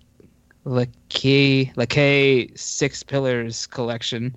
Laquais, 0.65 1.73
Laquais 1.75 2.57
Six 2.57 3.03
Pillars 3.03 3.67
collection, 3.67 4.37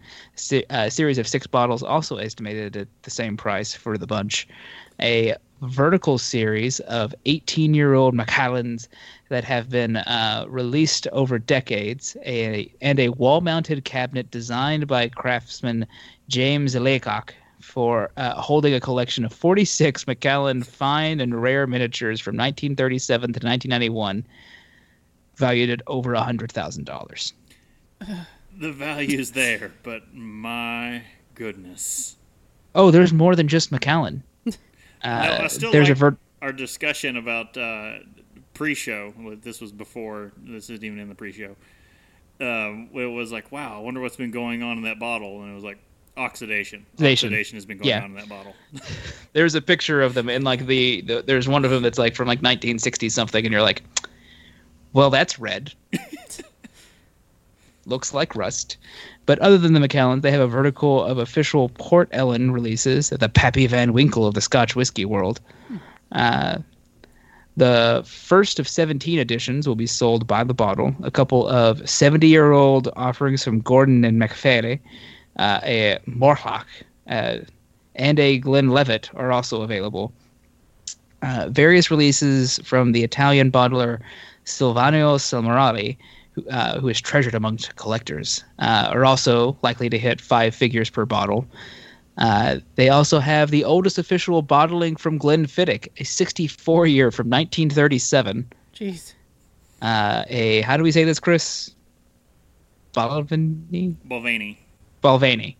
a 0.69 0.89
series 0.89 1.17
of 1.17 1.27
six 1.27 1.45
bottles, 1.45 1.83
also 1.83 2.17
estimated 2.17 2.75
at 2.75 2.87
the 3.03 3.11
same 3.11 3.37
price 3.37 3.73
for 3.73 3.97
the 3.97 4.07
bunch. 4.07 4.47
A 4.99 5.35
vertical 5.61 6.17
series 6.17 6.79
of 6.81 7.13
18 7.25 7.73
year 7.73 7.93
old 7.93 8.15
Macallans 8.15 8.87
that 9.29 9.43
have 9.43 9.69
been 9.69 9.97
uh, 9.97 10.45
released 10.47 11.07
over 11.11 11.37
decades, 11.37 12.17
a, 12.25 12.71
and 12.81 12.99
a 12.99 13.09
wall 13.09 13.41
mounted 13.41 13.85
cabinet 13.85 14.31
designed 14.31 14.87
by 14.87 15.09
craftsman 15.09 15.85
James 16.27 16.75
Laycock 16.75 17.33
for 17.61 18.11
uh, 18.17 18.39
holding 18.41 18.73
a 18.73 18.79
collection 18.79 19.25
of 19.25 19.33
46 19.33 20.07
Macallan 20.07 20.63
fine 20.63 21.19
and 21.19 21.41
rare 21.41 21.65
miniatures 21.67 22.19
from 22.19 22.35
1937 22.35 23.21
to 23.21 23.47
1991 23.47 24.25
valued 25.37 25.69
at 25.69 25.81
over 25.87 26.13
a 26.13 26.21
hundred 26.21 26.51
thousand 26.51 26.85
dollars. 26.85 27.33
The 28.57 28.71
value's 28.71 29.31
there, 29.31 29.71
but 29.83 30.13
my 30.13 31.01
goodness. 31.33 32.15
Oh, 32.73 32.91
there's 32.91 33.13
more 33.13 33.35
than 33.35 33.47
just 33.47 33.71
Macallan. 33.71 34.23
Uh, 34.47 34.51
I, 35.03 35.43
I 35.43 35.47
still 35.47 35.71
there's 35.71 35.87
like 35.89 35.97
a 35.97 35.99
vert- 35.99 36.17
our 36.41 36.51
discussion 36.51 37.17
about 37.17 37.57
uh, 37.57 37.99
pre-show. 38.53 39.13
This 39.41 39.61
was 39.61 39.71
before. 39.71 40.31
This 40.37 40.69
isn't 40.69 40.83
even 40.83 40.99
in 40.99 41.09
the 41.09 41.15
pre-show. 41.15 41.55
Um, 42.41 42.89
it 42.93 43.05
was 43.05 43.31
like, 43.31 43.51
wow, 43.51 43.77
I 43.77 43.79
wonder 43.79 44.01
what's 44.01 44.17
been 44.17 44.31
going 44.31 44.61
on 44.61 44.77
in 44.77 44.83
that 44.83 44.99
bottle, 44.99 45.41
and 45.41 45.51
it 45.51 45.55
was 45.55 45.63
like 45.63 45.77
oxidation. 46.17 46.85
Oxidation. 46.93 47.27
Oxidation 47.27 47.55
has 47.57 47.65
been 47.65 47.77
going 47.77 47.89
Yeah. 47.89 47.99
on 48.03 48.11
in 48.11 48.15
that 48.15 48.29
bottle. 48.29 48.53
there's 49.33 49.55
a 49.55 49.61
picture 49.61 50.01
of 50.01 50.13
them 50.13 50.29
and 50.29 50.43
like 50.43 50.65
the, 50.65 51.01
the 51.01 51.21
there's 51.25 51.47
one 51.47 51.65
of 51.65 51.71
them 51.71 51.83
that's 51.83 51.97
like 51.97 52.15
from 52.15 52.25
like 52.27 52.37
1960 52.39 53.09
something 53.09 53.45
and 53.45 53.51
you're 53.51 53.61
like 53.61 53.83
well 54.95 55.11
that's 55.11 55.37
red 55.37 55.71
looks 57.85 58.11
like 58.15 58.35
rust 58.35 58.77
but 59.25 59.39
other 59.39 59.57
than 59.57 59.73
the 59.73 59.79
Macallans, 59.79 60.21
they 60.21 60.31
have 60.31 60.41
a 60.41 60.47
vertical 60.47 61.03
of 61.03 61.17
official 61.17 61.69
Port 61.69 62.09
Ellen 62.11 62.51
releases, 62.51 63.09
the 63.09 63.29
Pappy 63.29 63.65
Van 63.65 63.91
Winkle 63.91 64.27
of 64.27 64.35
the 64.35 64.41
Scotch 64.41 64.75
whiskey 64.75 65.05
world. 65.05 65.39
Uh, 66.11 66.59
the 67.57 68.03
first 68.05 68.59
of 68.59 68.67
17 68.67 69.17
editions 69.17 69.67
will 69.67 69.75
be 69.75 69.87
sold 69.87 70.27
by 70.27 70.43
the 70.43 70.53
bottle. 70.53 70.95
A 71.03 71.09
couple 71.09 71.47
of 71.47 71.87
70 71.89 72.27
year 72.27 72.51
old 72.51 72.89
offerings 72.95 73.43
from 73.43 73.61
Gordon 73.61 74.05
and 74.05 74.21
McFerry, 74.21 74.79
uh, 75.37 75.59
a 75.63 75.97
Mortlach, 76.05 76.65
uh, 77.09 77.37
and 77.95 78.19
a 78.19 78.39
Glenlivet 78.39 79.09
are 79.15 79.31
also 79.31 79.61
available. 79.61 80.13
Uh, 81.21 81.47
various 81.49 81.89
releases 81.89 82.59
from 82.59 82.91
the 82.91 83.03
Italian 83.03 83.51
bottler 83.51 83.99
Silvano 84.45 85.17
Samaroli, 85.17 85.97
who, 86.33 86.47
uh, 86.49 86.79
who 86.79 86.87
is 86.89 87.01
treasured 87.01 87.35
amongst 87.35 87.75
collectors, 87.75 88.43
uh, 88.59 88.89
are 88.91 89.05
also 89.05 89.57
likely 89.61 89.89
to 89.89 89.97
hit 89.97 90.21
five 90.21 90.55
figures 90.55 90.89
per 90.89 91.05
bottle. 91.05 91.47
Uh, 92.17 92.59
they 92.75 92.89
also 92.89 93.19
have 93.19 93.51
the 93.51 93.63
oldest 93.63 93.97
official 93.97 94.41
bottling 94.41 94.95
from 94.95 95.19
Glenfiddich, 95.19 95.87
a 95.97 96.05
64 96.05 96.87
year 96.87 97.11
from 97.11 97.27
1937. 97.27 98.47
Jeez. 98.73 99.13
Uh, 99.81 100.23
a 100.27 100.61
how 100.61 100.77
do 100.77 100.83
we 100.83 100.91
say 100.91 101.03
this, 101.03 101.19
Chris? 101.19 101.71
Balvenie? 102.93 103.95
Balvenie. 104.07 104.57
Balvenie, 105.03 105.55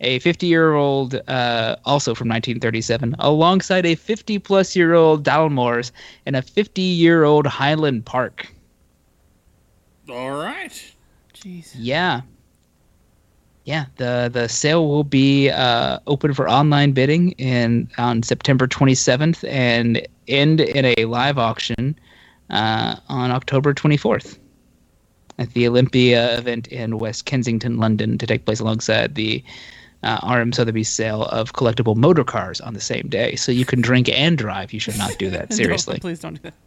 a 0.00 0.18
50 0.18 0.46
year 0.46 0.74
old, 0.74 1.14
uh, 1.28 1.76
also 1.84 2.14
from 2.14 2.28
1937, 2.28 3.14
alongside 3.18 3.86
a 3.86 3.94
50 3.94 4.38
plus 4.38 4.76
year 4.76 4.94
old 4.94 5.24
Dalmores 5.24 5.90
and 6.26 6.36
a 6.36 6.42
50 6.42 6.82
year 6.82 7.24
old 7.24 7.46
Highland 7.46 8.04
Park. 8.04 8.52
All 10.08 10.32
right. 10.32 10.94
Jeez. 11.34 11.72
Yeah. 11.74 12.22
Yeah, 13.64 13.86
the 13.96 14.30
the 14.32 14.48
sale 14.48 14.86
will 14.86 15.02
be 15.02 15.50
uh, 15.50 15.98
open 16.06 16.32
for 16.34 16.48
online 16.48 16.92
bidding 16.92 17.32
in 17.32 17.90
on 17.98 18.22
September 18.22 18.68
27th 18.68 19.42
and 19.50 20.06
end 20.28 20.60
in 20.60 20.84
a 20.84 21.04
live 21.06 21.36
auction 21.36 21.98
uh, 22.50 22.94
on 23.08 23.32
October 23.32 23.74
24th 23.74 24.38
at 25.38 25.52
the 25.54 25.66
Olympia 25.66 26.38
event 26.38 26.68
in 26.68 26.98
West 26.98 27.24
Kensington, 27.24 27.78
London, 27.78 28.18
to 28.18 28.26
take 28.26 28.44
place 28.44 28.60
alongside 28.60 29.16
the 29.16 29.42
uh, 30.02 30.18
RM 30.38 30.52
Sotheby's 30.52 30.88
sale 30.88 31.24
of 31.24 31.52
collectible 31.54 31.96
motor 31.96 32.24
cars 32.24 32.60
on 32.60 32.74
the 32.74 32.80
same 32.80 33.08
day. 33.08 33.34
So 33.36 33.50
you 33.52 33.64
can 33.64 33.80
drink 33.80 34.08
and 34.08 34.36
drive. 34.38 34.72
You 34.72 34.80
should 34.80 34.98
not 34.98 35.16
do 35.18 35.30
that. 35.30 35.50
No, 35.50 35.56
Seriously. 35.56 35.98
please 36.00 36.20
don't 36.20 36.34
do 36.34 36.42
that. 36.42 36.54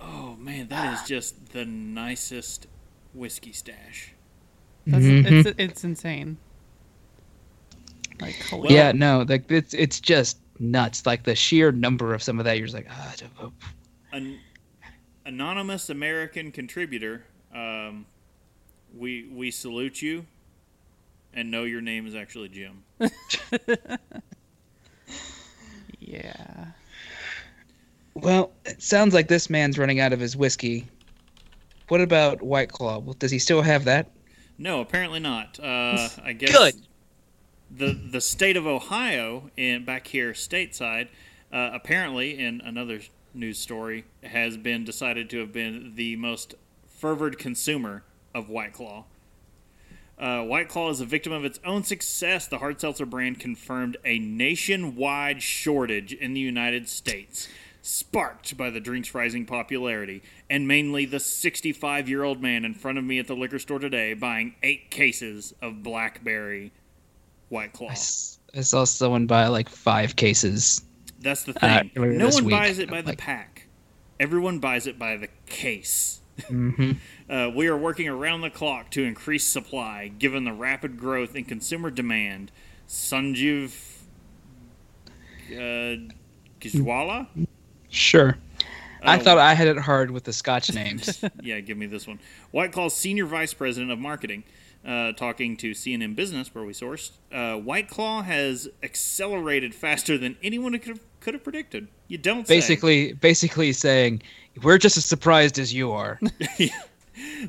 Oh 0.00 0.36
man, 0.38 0.68
that 0.68 0.94
is 0.94 1.08
just 1.08 1.52
the 1.52 1.64
nicest 1.64 2.66
whiskey 3.14 3.52
stash. 3.52 4.12
That's, 4.86 5.04
Mhm. 5.04 5.46
it's, 5.46 5.58
it's 5.58 5.84
insane. 5.84 6.36
Like, 8.20 8.36
holy 8.48 8.72
yeah, 8.74 8.92
no, 8.92 9.24
like 9.28 9.50
it's 9.50 9.74
it's 9.74 10.00
just 10.00 10.38
nuts. 10.58 11.04
Like 11.04 11.24
the 11.24 11.34
sheer 11.34 11.72
number 11.72 12.14
of 12.14 12.22
some 12.22 12.38
of 12.38 12.44
that, 12.44 12.56
you're 12.56 12.66
just 12.66 12.76
like, 12.76 12.86
ah, 12.90 13.14
An 14.12 14.38
anonymous 15.26 15.90
American 15.90 16.50
contributor. 16.52 17.24
Um, 17.54 18.06
we 18.96 19.28
we 19.32 19.50
salute 19.50 20.00
you, 20.00 20.24
and 21.36 21.50
know 21.50 21.62
your 21.64 21.82
name 21.82 22.06
is 22.06 22.16
actually 22.16 22.48
Jim. 22.48 22.82
yeah. 26.00 26.64
Well, 28.14 28.50
it 28.64 28.82
sounds 28.82 29.12
like 29.12 29.28
this 29.28 29.50
man's 29.50 29.78
running 29.78 30.00
out 30.00 30.14
of 30.14 30.18
his 30.18 30.36
whiskey. 30.36 30.88
What 31.88 32.00
about 32.00 32.42
White 32.42 32.72
Claw? 32.72 33.00
Does 33.18 33.30
he 33.30 33.38
still 33.38 33.62
have 33.62 33.84
that? 33.84 34.10
No, 34.58 34.80
apparently 34.80 35.20
not. 35.20 35.60
Uh, 35.60 36.08
I 36.24 36.32
guess 36.32 36.50
Good. 36.50 36.74
the 37.70 37.92
the 37.92 38.22
state 38.22 38.56
of 38.56 38.66
Ohio 38.66 39.50
in 39.56 39.84
back 39.84 40.06
here 40.06 40.32
stateside, 40.32 41.08
uh, 41.52 41.70
apparently 41.74 42.38
in 42.38 42.62
another 42.62 43.00
news 43.34 43.58
story, 43.58 44.06
has 44.24 44.56
been 44.56 44.82
decided 44.84 45.28
to 45.30 45.40
have 45.40 45.52
been 45.52 45.92
the 45.94 46.16
most 46.16 46.54
fervored 46.88 47.38
consumer 47.38 48.02
of 48.34 48.48
White 48.48 48.72
Claw. 48.72 49.04
Uh, 50.18 50.42
White 50.42 50.68
Claw 50.68 50.90
is 50.90 51.00
a 51.00 51.04
victim 51.04 51.32
of 51.32 51.44
its 51.44 51.60
own 51.64 51.82
success. 51.84 52.46
The 52.46 52.58
hard 52.58 52.80
seltzer 52.80 53.04
brand 53.04 53.38
confirmed 53.38 53.98
a 54.04 54.18
nationwide 54.18 55.42
shortage 55.42 56.12
in 56.14 56.32
the 56.32 56.40
United 56.40 56.88
States, 56.88 57.48
sparked 57.82 58.56
by 58.56 58.70
the 58.70 58.80
drink's 58.80 59.14
rising 59.14 59.44
popularity, 59.44 60.22
and 60.48 60.66
mainly 60.66 61.04
the 61.04 61.20
65 61.20 62.08
year 62.08 62.22
old 62.24 62.40
man 62.40 62.64
in 62.64 62.72
front 62.72 62.96
of 62.96 63.04
me 63.04 63.18
at 63.18 63.26
the 63.26 63.34
liquor 63.36 63.58
store 63.58 63.78
today 63.78 64.14
buying 64.14 64.54
eight 64.62 64.90
cases 64.90 65.52
of 65.60 65.82
blackberry 65.82 66.72
White 67.50 67.74
Claw. 67.74 67.88
I, 67.88 67.92
s- 67.92 68.38
I 68.56 68.60
saw 68.62 68.84
someone 68.84 69.26
buy 69.26 69.48
like 69.48 69.68
five 69.68 70.16
cases. 70.16 70.82
That's 71.20 71.44
the 71.44 71.52
Uh, 71.62 71.80
thing. 71.80 71.90
earlier 71.96 72.18
no 72.18 72.28
one 72.28 72.44
week, 72.46 72.52
buys 72.52 72.78
it 72.78 72.88
by 72.88 73.02
the 73.02 73.10
like- 73.10 73.18
pack. 73.18 73.66
Everyone 74.18 74.60
buys 74.60 74.86
it 74.86 74.98
by 74.98 75.18
the 75.18 75.28
case. 75.44 76.20
Hmm 76.48 76.92
Uh, 77.30 77.50
we 77.54 77.66
are 77.66 77.76
working 77.76 78.08
around 78.08 78.42
the 78.42 78.50
clock 78.50 78.88
to 78.92 79.02
increase 79.02 79.42
supply, 79.44 80.06
given 80.06 80.44
the 80.44 80.52
rapid 80.52 80.96
growth 80.96 81.34
in 81.34 81.44
consumer 81.44 81.90
demand. 81.90 82.52
Sanjeev 82.88 83.72
uh, 85.52 85.96
Gajiwala? 86.60 87.26
Sure. 87.88 88.36
I 89.02 89.18
Oh. 89.18 89.22
thought 89.22 89.38
I 89.38 89.54
had 89.54 89.68
it 89.68 89.78
hard 89.78 90.10
with 90.10 90.24
the 90.24 90.32
Scotch 90.32 90.72
names. 90.72 91.22
Yeah, 91.42 91.60
give 91.60 91.76
me 91.76 91.86
this 91.86 92.06
one. 92.06 92.20
White 92.50 92.72
Claw's 92.72 92.94
senior 92.94 93.26
vice 93.26 93.54
president 93.54 93.90
of 93.92 93.98
marketing, 93.98 94.44
uh, 94.84 95.12
talking 95.12 95.56
to 95.58 95.72
CNN 95.72 96.14
Business, 96.16 96.54
where 96.54 96.64
we 96.64 96.72
sourced. 96.72 97.10
Uh, 97.32 97.54
White 97.56 97.88
Claw 97.88 98.22
has 98.22 98.68
accelerated 98.82 99.74
faster 99.74 100.16
than 100.18 100.36
anyone 100.42 100.72
could 100.78 100.88
have, 100.88 101.00
could 101.20 101.34
have 101.34 101.44
predicted. 101.44 101.88
You 102.08 102.18
don't 102.18 102.46
say. 102.46 102.56
basically, 102.56 103.12
basically 103.14 103.72
saying 103.72 104.22
we're 104.62 104.78
just 104.78 104.96
as 104.96 105.04
surprised 105.04 105.58
as 105.58 105.72
you 105.72 105.92
are. 105.92 106.20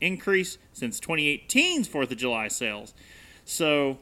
increase 0.02 0.58
since 0.74 1.00
2018's 1.00 1.88
4th 1.88 2.12
of 2.12 2.18
July 2.18 2.48
sales. 2.48 2.94
So 3.46 4.00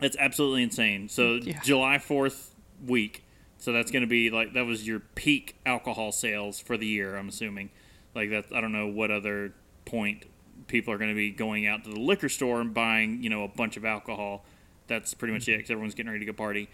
that's 0.00 0.16
absolutely 0.18 0.62
insane. 0.62 1.08
So 1.08 1.34
Yeah. 1.34 1.60
July 1.62 1.98
4th 1.98 2.50
week. 2.84 3.24
So 3.58 3.72
that's 3.72 3.90
going 3.90 4.02
to 4.02 4.08
be 4.08 4.30
like 4.30 4.54
that 4.54 4.64
was 4.64 4.86
your 4.86 5.00
peak 5.00 5.56
alcohol 5.66 6.12
sales 6.12 6.58
for 6.58 6.76
the 6.76 6.86
year, 6.86 7.16
I'm 7.16 7.28
assuming. 7.28 7.70
Like 8.14 8.30
that 8.30 8.46
I 8.54 8.60
don't 8.60 8.72
know 8.72 8.86
what 8.86 9.10
other 9.10 9.52
point 9.84 10.24
people 10.66 10.94
are 10.94 10.98
going 10.98 11.10
to 11.10 11.16
be 11.16 11.30
going 11.30 11.66
out 11.66 11.84
to 11.84 11.90
the 11.90 12.00
liquor 12.00 12.28
store 12.28 12.60
and 12.60 12.72
buying, 12.72 13.22
you 13.22 13.28
know, 13.28 13.44
a 13.44 13.48
bunch 13.48 13.76
of 13.76 13.84
alcohol. 13.84 14.44
That's 14.86 15.14
pretty 15.14 15.34
much 15.34 15.46
it 15.48 15.52
mm-hmm. 15.52 15.60
cuz 15.60 15.70
everyone's 15.70 15.94
getting 15.94 16.10
ready 16.10 16.24
to 16.24 16.32
go 16.32 16.36
party. 16.36 16.68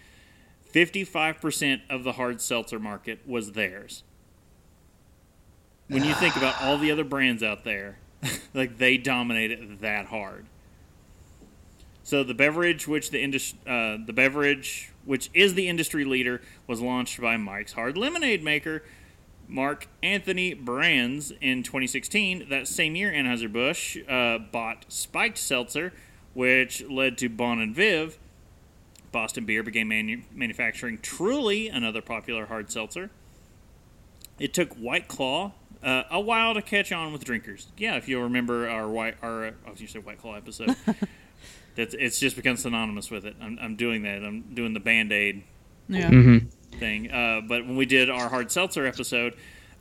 55% 0.72 1.80
of 1.88 2.04
the 2.04 2.12
hard 2.12 2.40
seltzer 2.40 2.78
market 2.78 3.20
was 3.26 3.52
theirs. 3.52 4.02
When 5.88 6.04
you 6.04 6.14
think 6.14 6.36
about 6.36 6.60
all 6.60 6.78
the 6.78 6.90
other 6.90 7.04
brands 7.04 7.42
out 7.42 7.64
there, 7.64 7.98
like 8.54 8.78
they 8.78 8.96
dominate 8.96 9.52
it 9.52 9.80
that 9.80 10.06
hard. 10.06 10.46
So 12.07 12.23
the 12.23 12.35
beverage, 12.35 12.87
which 12.87 13.11
the 13.11 13.21
indus- 13.21 13.55
uh, 13.66 13.97
the 14.07 14.12
beverage, 14.12 14.92
which 15.05 15.29
is 15.35 15.55
the 15.55 15.66
industry 15.66 16.05
leader, 16.05 16.40
was 16.69 16.81
launched 16.81 17.21
by 17.21 17.37
Mike's 17.37 17.73
Hard 17.73 17.99
Lemonade 17.99 18.45
maker, 18.45 18.85
Mark 19.49 19.88
Anthony 20.05 20.55
Brands, 20.55 21.33
in 21.40 21.64
2016. 21.64 22.49
That 22.49 22.69
same 22.69 22.95
year, 22.95 23.11
Anheuser 23.11 23.53
Busch 23.53 23.97
uh, 24.09 24.38
bought 24.38 24.85
Spiked 24.87 25.37
Seltzer, 25.37 25.92
which 26.33 26.85
led 26.85 27.19
to 27.19 27.29
Bon 27.29 27.59
and 27.59 27.75
Viv. 27.75 28.19
Boston 29.11 29.45
Beer 29.45 29.64
began 29.64 29.88
manu- 29.88 30.23
manufacturing 30.33 30.99
Truly, 30.99 31.66
another 31.66 32.03
popular 32.03 32.47
hard 32.47 32.71
seltzer. 32.71 33.11
It 34.38 34.55
took 34.55 34.73
White 34.75 35.09
Claw 35.09 35.55
uh, 35.83 36.05
a 36.09 36.21
while 36.21 36.55
to 36.55 36.62
catch 36.62 36.92
on 36.92 37.12
with 37.12 37.25
drinkers. 37.25 37.66
Yeah, 37.77 37.97
if 37.97 38.09
you'll 38.09 38.23
remember 38.23 38.69
our 38.69 38.88
white, 38.88 39.16
our 39.23 39.47
I 39.47 39.71
was 39.71 39.81
going 39.81 39.87
to 39.87 39.88
say 39.88 39.99
White 39.99 40.21
Claw 40.21 40.37
episode. 40.37 40.77
That's 41.76 41.94
it's 41.94 42.18
just 42.18 42.36
become 42.36 42.56
synonymous 42.56 43.10
with 43.10 43.24
it. 43.26 43.36
I'm, 43.40 43.58
I'm 43.60 43.76
doing 43.76 44.02
that. 44.02 44.24
I'm 44.24 44.42
doing 44.54 44.74
the 44.74 44.80
Band 44.80 45.12
Aid 45.12 45.44
Yeah. 45.88 46.10
Mm-hmm. 46.10 46.78
thing. 46.78 47.10
Uh, 47.10 47.42
but 47.46 47.66
when 47.66 47.76
we 47.76 47.86
did 47.86 48.10
our 48.10 48.28
hard 48.28 48.50
seltzer 48.50 48.86
episode, 48.86 49.34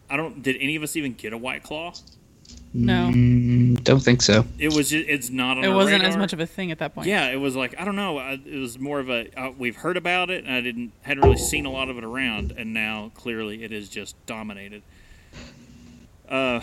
I 0.10 0.18
don't. 0.18 0.44
Did 0.44 0.58
any 0.60 0.76
of 0.76 0.84
us 0.84 0.96
even 0.96 1.14
get 1.14 1.34
a 1.34 1.38
White 1.38 1.64
Claw? 1.64 1.94
No. 2.74 3.10
Mm, 3.14 3.82
don't 3.86 4.02
think 4.02 4.22
so. 4.22 4.46
It 4.60 4.74
was. 4.74 4.90
Just, 4.90 5.08
it's 5.08 5.30
not 5.30 5.58
on. 5.58 5.64
It 5.64 5.70
our 5.70 5.76
wasn't 5.76 6.04
as 6.04 6.18
much 6.18 6.34
of 6.34 6.42
a 6.42 6.46
thing 6.46 6.72
at 6.72 6.80
that 6.80 6.94
point. 6.94 7.08
Yeah, 7.08 7.30
it 7.32 7.38
was 7.38 7.56
like 7.56 7.74
I 7.80 7.86
don't 7.86 7.96
know. 7.96 8.18
I, 8.18 8.34
it 8.34 8.60
was 8.60 8.78
more 8.78 9.00
of 9.00 9.10
a 9.10 9.30
uh, 9.40 9.52
we've 9.58 9.78
heard 9.78 9.96
about 9.96 10.30
it, 10.30 10.44
and 10.44 10.54
I 10.54 10.60
didn't 10.62 10.92
hadn't 11.02 11.24
really 11.24 11.38
seen 11.38 11.66
a 11.66 11.72
lot 11.72 11.90
of 11.90 11.98
it 11.98 12.04
around, 12.04 12.52
and 12.58 12.74
now 12.74 13.12
clearly 13.16 13.64
it 13.64 13.72
is 13.72 13.88
just 13.88 14.16
dominated. 14.26 14.84
Uh, 16.28 16.60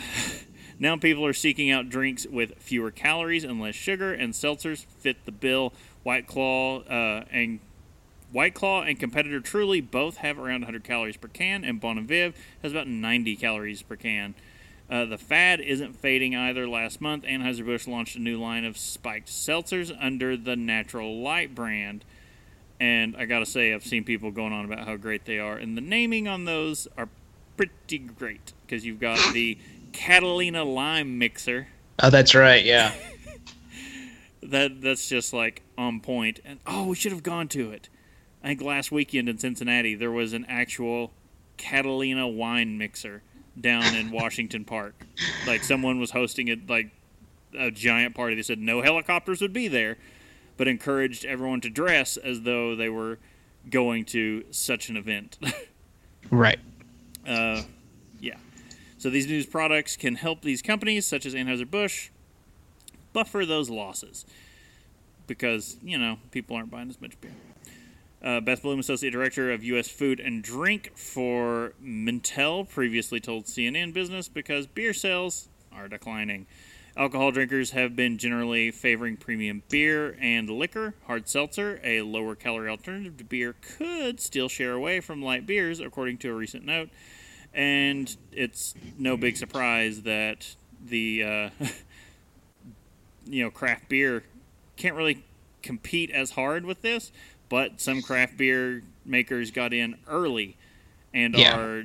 now 0.82 0.96
people 0.96 1.24
are 1.24 1.32
seeking 1.32 1.70
out 1.70 1.88
drinks 1.88 2.26
with 2.26 2.58
fewer 2.58 2.90
calories 2.90 3.44
and 3.44 3.60
less 3.60 3.76
sugar, 3.76 4.12
and 4.12 4.34
seltzers 4.34 4.84
fit 4.84 5.24
the 5.26 5.30
bill. 5.30 5.72
White 6.02 6.26
Claw 6.26 6.80
uh, 6.80 7.24
and 7.30 7.60
White 8.32 8.54
Claw 8.54 8.82
and 8.82 8.98
competitor 8.98 9.38
Truly 9.38 9.80
both 9.80 10.16
have 10.16 10.40
around 10.40 10.62
100 10.62 10.82
calories 10.82 11.16
per 11.16 11.28
can, 11.28 11.64
and 11.64 11.80
Bon 11.80 12.04
Viv 12.04 12.34
has 12.64 12.72
about 12.72 12.88
90 12.88 13.36
calories 13.36 13.80
per 13.80 13.94
can. 13.94 14.34
Uh, 14.90 15.04
the 15.04 15.16
fad 15.16 15.60
isn't 15.60 15.94
fading 15.94 16.34
either. 16.34 16.66
Last 16.66 17.00
month, 17.00 17.22
Anheuser-Busch 17.22 17.86
launched 17.86 18.16
a 18.16 18.20
new 18.20 18.40
line 18.40 18.64
of 18.64 18.76
spiked 18.76 19.28
seltzers 19.28 19.96
under 20.00 20.36
the 20.36 20.56
Natural 20.56 21.22
Light 21.22 21.54
brand. 21.54 22.04
And 22.80 23.16
I 23.16 23.26
gotta 23.26 23.46
say, 23.46 23.72
I've 23.72 23.86
seen 23.86 24.02
people 24.02 24.32
going 24.32 24.52
on 24.52 24.64
about 24.64 24.84
how 24.88 24.96
great 24.96 25.26
they 25.26 25.38
are, 25.38 25.56
and 25.56 25.76
the 25.76 25.80
naming 25.80 26.26
on 26.26 26.44
those 26.44 26.88
are 26.98 27.08
pretty 27.56 27.98
great 27.98 28.52
because 28.66 28.84
you've 28.84 28.98
got 28.98 29.32
the 29.32 29.56
Catalina 29.92 30.64
Lime 30.64 31.18
Mixer. 31.18 31.68
Oh, 32.02 32.11
that's 32.11 32.35
right. 32.35 32.64
Yeah. 32.64 32.92
That 34.44 34.83
that's 34.83 35.09
just 35.09 35.33
like 35.33 35.62
on 35.78 36.00
point. 36.00 36.40
And 36.44 36.59
oh, 36.66 36.88
we 36.88 36.96
should 36.96 37.12
have 37.12 37.22
gone 37.22 37.46
to 37.48 37.70
it. 37.70 37.88
I 38.42 38.48
think 38.48 38.61
last 38.61 38.90
weekend 38.90 39.28
in 39.28 39.38
Cincinnati 39.38 39.94
there 39.94 40.11
was 40.11 40.33
an 40.33 40.44
actual 40.48 41.12
Catalina 41.57 42.26
wine 42.26 42.76
mixer 42.76 43.22
down 43.59 43.94
in 43.94 44.11
Washington 44.12 44.64
Park. 44.64 45.07
Like 45.46 45.62
someone 45.62 46.00
was 46.00 46.11
hosting 46.11 46.48
it 46.48 46.68
like 46.68 46.90
a 47.57 47.70
giant 47.70 48.16
party. 48.16 48.35
They 48.35 48.42
said 48.42 48.59
no 48.59 48.83
helicopters 48.83 49.40
would 49.40 49.52
be 49.52 49.68
there, 49.68 49.96
but 50.57 50.66
encouraged 50.66 51.24
everyone 51.24 51.61
to 51.61 51.70
dress 51.70 52.16
as 52.16 52.42
though 52.42 52.74
they 52.74 52.88
were 52.88 53.20
going 53.70 54.05
to 54.07 54.44
such 54.50 54.88
an 54.88 54.96
event. 54.96 55.38
right. 56.31 56.59
Uh. 57.26 57.62
So 59.02 59.10
these 59.10 59.26
new 59.26 59.44
products 59.44 59.96
can 59.96 60.14
help 60.14 60.42
these 60.42 60.62
companies, 60.62 61.08
such 61.08 61.26
as 61.26 61.34
Anheuser-Busch, 61.34 62.10
buffer 63.12 63.44
those 63.44 63.68
losses 63.68 64.24
because, 65.26 65.76
you 65.82 65.98
know, 65.98 66.18
people 66.30 66.54
aren't 66.54 66.70
buying 66.70 66.88
as 66.88 67.00
much 67.00 67.20
beer. 67.20 67.32
Uh, 68.22 68.38
Beth 68.38 68.62
Bloom, 68.62 68.78
Associate 68.78 69.10
Director 69.10 69.50
of 69.50 69.64
U.S. 69.64 69.88
Food 69.88 70.20
and 70.20 70.40
Drink 70.40 70.96
for 70.96 71.72
Mintel, 71.84 72.68
previously 72.68 73.18
told 73.18 73.46
CNN 73.46 73.92
Business 73.92 74.28
because 74.28 74.68
beer 74.68 74.94
sales 74.94 75.48
are 75.72 75.88
declining. 75.88 76.46
Alcohol 76.96 77.32
drinkers 77.32 77.72
have 77.72 77.96
been 77.96 78.18
generally 78.18 78.70
favoring 78.70 79.16
premium 79.16 79.64
beer 79.68 80.16
and 80.20 80.48
liquor. 80.48 80.94
Hard 81.08 81.28
seltzer, 81.28 81.80
a 81.82 82.02
lower 82.02 82.36
calorie 82.36 82.70
alternative 82.70 83.16
to 83.16 83.24
beer, 83.24 83.56
could 83.76 84.20
still 84.20 84.48
share 84.48 84.74
away 84.74 85.00
from 85.00 85.20
light 85.20 85.44
beers, 85.44 85.80
according 85.80 86.18
to 86.18 86.30
a 86.30 86.34
recent 86.34 86.64
note. 86.64 86.88
And 87.54 88.14
it's 88.32 88.74
no 88.98 89.16
big 89.16 89.36
surprise 89.36 90.02
that 90.02 90.54
the 90.84 91.22
uh, 91.24 91.50
you 93.26 93.44
know 93.44 93.50
craft 93.50 93.88
beer 93.88 94.24
can't 94.76 94.94
really 94.96 95.22
compete 95.62 96.10
as 96.10 96.32
hard 96.32 96.64
with 96.64 96.82
this, 96.82 97.12
but 97.48 97.80
some 97.80 98.02
craft 98.02 98.36
beer 98.36 98.82
makers 99.04 99.50
got 99.50 99.72
in 99.72 99.96
early 100.08 100.56
and 101.14 101.34
Yeah. 101.34 101.56
are 101.56 101.84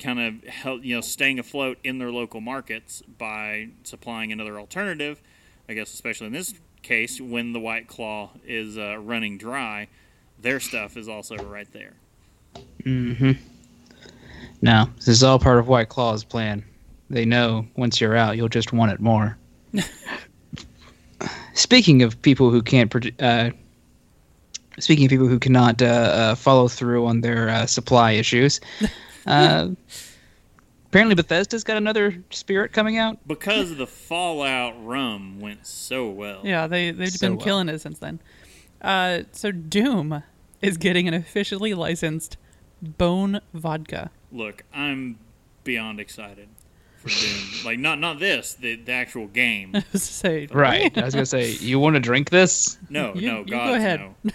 kind 0.00 0.18
of 0.18 0.44
held, 0.48 0.84
you 0.84 0.94
know 0.94 1.00
staying 1.00 1.38
afloat 1.38 1.78
in 1.84 1.98
their 1.98 2.10
local 2.10 2.40
markets 2.40 3.02
by 3.18 3.68
supplying 3.84 4.32
another 4.32 4.58
alternative. 4.58 5.20
I 5.68 5.74
guess 5.74 5.92
especially 5.94 6.28
in 6.28 6.32
this 6.32 6.54
case 6.82 7.20
when 7.20 7.52
the 7.52 7.60
White 7.60 7.86
Claw 7.86 8.30
is 8.44 8.76
uh, 8.76 8.98
running 8.98 9.38
dry, 9.38 9.88
their 10.40 10.58
stuff 10.58 10.96
is 10.96 11.08
also 11.08 11.36
right 11.36 11.70
there. 11.72 11.94
Mm-hmm. 12.82 13.32
No, 14.60 14.88
this 14.96 15.08
is 15.08 15.22
all 15.22 15.38
part 15.38 15.58
of 15.58 15.68
White 15.68 15.88
Claw's 15.88 16.24
plan. 16.24 16.64
They 17.10 17.24
know 17.24 17.66
once 17.76 18.00
you're 18.00 18.16
out, 18.16 18.36
you'll 18.36 18.48
just 18.48 18.72
want 18.72 18.92
it 18.92 19.00
more. 19.00 19.36
speaking 21.54 22.02
of 22.02 22.20
people 22.22 22.50
who 22.50 22.62
can't, 22.62 22.94
uh, 23.20 23.50
speaking 24.78 25.04
of 25.06 25.10
people 25.10 25.28
who 25.28 25.38
cannot 25.38 25.82
uh, 25.82 25.84
uh, 25.86 26.34
follow 26.34 26.68
through 26.68 27.06
on 27.06 27.20
their 27.20 27.48
uh, 27.48 27.66
supply 27.66 28.12
issues, 28.12 28.60
uh, 29.26 29.68
apparently 30.86 31.14
Bethesda's 31.14 31.64
got 31.64 31.76
another 31.76 32.22
spirit 32.30 32.72
coming 32.72 32.98
out. 32.98 33.18
Because 33.26 33.76
the 33.76 33.86
Fallout 33.86 34.74
rum 34.84 35.40
went 35.40 35.66
so 35.66 36.08
well. 36.08 36.40
Yeah, 36.44 36.66
they 36.66 36.90
they've 36.90 37.10
So 37.12 37.26
been 37.28 37.36
well. 37.36 37.44
killing 37.44 37.68
it 37.68 37.80
since 37.80 37.98
then. 37.98 38.20
Uh, 38.80 39.22
so 39.32 39.52
Doom 39.52 40.22
is 40.60 40.76
getting 40.76 41.06
an 41.08 41.14
officially 41.14 41.74
licensed 41.74 42.36
Bone 42.82 43.40
vodka. 43.54 44.10
Look, 44.32 44.64
I'm 44.74 45.18
beyond 45.64 46.00
excited 46.00 46.48
for 46.98 47.08
Doom. 47.08 47.48
like 47.64 47.78
not 47.78 48.00
not 48.00 48.18
this, 48.18 48.54
the, 48.54 48.76
the 48.76 48.92
actual 48.92 49.26
game. 49.26 49.72
I 49.76 49.84
was 49.92 50.02
say 50.02 50.46
Right. 50.50 50.96
I 50.96 51.04
was 51.04 51.14
gonna 51.14 51.26
say, 51.26 51.50
you 51.60 51.78
want 51.78 51.94
to 51.94 52.00
drink 52.00 52.30
this? 52.30 52.78
No, 52.90 53.14
You- 53.14 53.28
no, 53.30 53.44
God, 53.44 53.66
go 53.66 53.74
ahead. 53.74 54.00
no. 54.24 54.32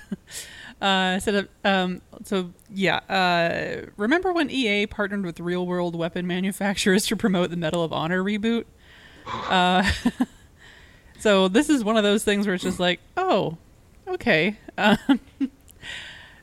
Uh, 0.79 1.19
so, 1.19 1.45
um, 1.63 2.01
so 2.23 2.51
yeah. 2.71 2.97
Uh, 3.09 3.87
remember 3.97 4.31
when 4.31 4.51
EA 4.51 4.85
partnered 4.85 5.25
with 5.25 5.39
real 5.39 5.65
world 5.65 5.95
weapon 5.95 6.27
manufacturers 6.27 7.07
to 7.07 7.15
promote 7.15 7.49
the 7.49 7.57
Medal 7.57 7.83
of 7.83 7.91
Honor 7.91 8.23
reboot? 8.23 8.65
Uh, 9.49 9.83
so 11.19 11.47
this 11.47 11.69
is 11.69 11.83
one 11.83 11.97
of 11.97 12.03
those 12.03 12.23
things 12.23 12.45
where 12.45 12.53
it's 12.55 12.63
just 12.63 12.79
like, 12.79 12.99
oh, 13.17 13.57
okay. 14.07 14.55
Um, 14.77 15.19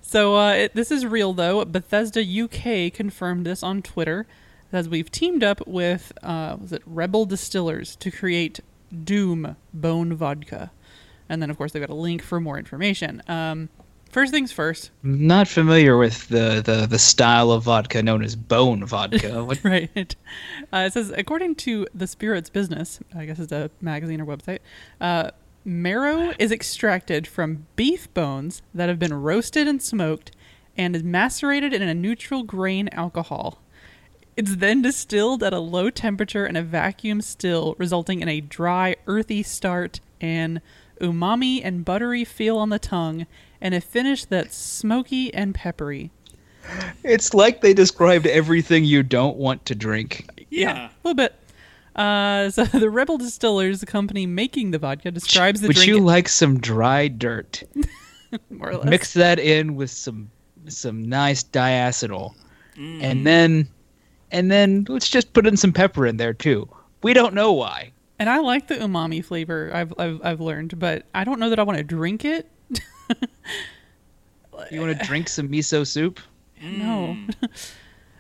so 0.07 0.37
uh, 0.37 0.53
it, 0.53 0.75
this 0.75 0.91
is 0.91 1.07
real 1.07 1.33
though. 1.33 1.65
Bethesda 1.65 2.23
UK 2.23 2.93
confirmed 2.93 3.47
this 3.47 3.63
on 3.63 3.83
Twitter 3.83 4.27
as 4.73 4.89
we've 4.89 5.11
teamed 5.11 5.43
up 5.43 5.67
with 5.67 6.13
uh, 6.23 6.57
was 6.61 6.73
it 6.73 6.83
Rebel 6.85 7.25
Distillers 7.27 7.97
to 7.97 8.11
create 8.11 8.61
Doom 9.05 9.57
Bone 9.73 10.15
Vodka, 10.15 10.71
and 11.29 11.41
then 11.41 11.49
of 11.51 11.57
course 11.57 11.73
they've 11.73 11.83
got 11.83 11.91
a 11.91 11.95
link 11.95 12.23
for 12.23 12.41
more 12.41 12.59
information. 12.59 13.23
Um, 13.29 13.69
first 14.11 14.31
things 14.33 14.53
first, 14.53 14.91
Not 15.03 15.49
familiar 15.49 15.97
with 15.97 16.29
the, 16.29 16.63
the, 16.65 16.87
the 16.87 16.99
style 16.99 17.51
of 17.51 17.65
vodka 17.65 18.03
known 18.03 18.23
as 18.23 18.37
bone 18.37 18.85
vodka. 18.85 19.45
What? 19.47 19.65
right? 19.65 20.15
Uh, 20.73 20.85
it 20.87 20.93
says 20.93 21.13
according 21.17 21.55
to 21.57 21.87
the 21.95 22.07
Spirits 22.07 22.51
Business, 22.51 23.01
I 23.17 23.25
guess 23.27 23.39
it's 23.39 23.53
a 23.53 23.71
magazine 23.81 24.21
or 24.21 24.27
website. 24.27 24.59
Uh, 25.01 25.31
marrow 25.65 26.33
is 26.39 26.53
extracted 26.53 27.27
from 27.27 27.67
beef 27.77 28.13
bones 28.15 28.63
that 28.75 28.89
have 28.89 28.99
been 28.99 29.15
roasted 29.15 29.67
and 29.67 29.83
smoked, 29.83 30.31
and 30.77 30.95
is 30.95 31.03
macerated 31.03 31.73
in 31.73 31.83
a 31.83 31.95
neutral 31.95 32.43
grain 32.43 32.89
alcohol. 32.93 33.63
It's 34.37 34.57
then 34.57 34.83
distilled 34.83 35.43
at 35.43 35.53
a 35.53 35.61
low 35.61 35.91
temperature 35.91 36.47
in 36.47 36.57
a 36.57 36.63
vacuum 36.63 37.21
still, 37.21 37.77
resulting 37.79 38.21
in 38.21 38.29
a 38.29 38.41
dry, 38.41 38.97
earthy 39.07 39.43
start 39.43 40.01
and 40.21 40.61
umami 41.01 41.61
and 41.63 41.85
buttery 41.85 42.25
feel 42.25 42.59
on 42.59 42.71
the 42.71 42.79
tongue, 42.79 43.27
and 43.61 43.75
a 43.75 43.81
finish 43.81 44.25
that's 44.25 44.57
smoky 44.57 45.33
and 45.33 45.55
peppery. 45.55 46.11
It's 47.03 47.35
like 47.35 47.61
they 47.61 47.75
described 47.75 48.27
everything 48.27 48.85
you 48.85 49.03
don't 49.03 49.37
want 49.37 49.65
to 49.67 49.75
drink. 49.75 50.27
Yeah. 50.51 50.87
a 50.87 50.91
little 51.05 51.15
bit. 51.15 51.35
Uh, 51.95 52.51
so 52.51 52.65
the 52.79 52.91
Rebel 52.91 53.19
Distillers, 53.19 53.81
the 53.81 53.87
company 53.87 54.27
making 54.27 54.71
the 54.73 54.79
vodka, 54.79 55.11
describes 55.11 55.61
the 55.61 55.69
Would 55.69 55.77
drink 55.77 55.89
you 55.89 56.01
like 56.01 56.29
some 56.29 56.59
dry 56.59 57.09
dirt? 57.09 57.63
more 58.51 58.71
or 58.71 58.77
less. 58.79 58.85
Mix 58.91 59.13
that 59.15 59.39
in 59.39 59.77
with 59.77 59.91
some 59.91 60.31
some 60.69 61.03
nice 61.09 61.45
diacetyl, 61.45 62.35
Mm. 62.77 63.03
and 63.03 63.27
then 63.27 63.69
and 64.33 64.51
then 64.51 64.85
let's 64.89 65.09
just 65.09 65.33
put 65.33 65.47
in 65.47 65.57
some 65.57 65.73
pepper 65.73 66.07
in 66.07 66.17
there 66.17 66.35
too. 66.35 66.69
We 67.03 67.13
don't 67.15 67.35
know 67.35 67.53
why. 67.53 67.93
And 68.19 68.29
I 68.29 68.39
like 68.39 68.67
the 68.69 68.77
umami 68.77 69.25
flavor. 69.25 69.71
I've 69.73 69.93
I've, 69.99 70.21
I've 70.25 70.41
learned, 70.41 70.79
but 70.79 71.05
I 71.15 71.23
don't 71.25 71.39
know 71.39 71.51
that 71.51 71.59
I 71.61 71.63
want 71.63 71.79
to 71.79 71.85
drink 71.85 72.25
it. 72.25 72.49
You 74.71 74.81
want 74.81 74.99
to 74.99 75.05
drink 75.07 75.29
some 75.29 75.49
miso 75.49 75.87
soup? 75.87 76.19
No. 76.63 77.17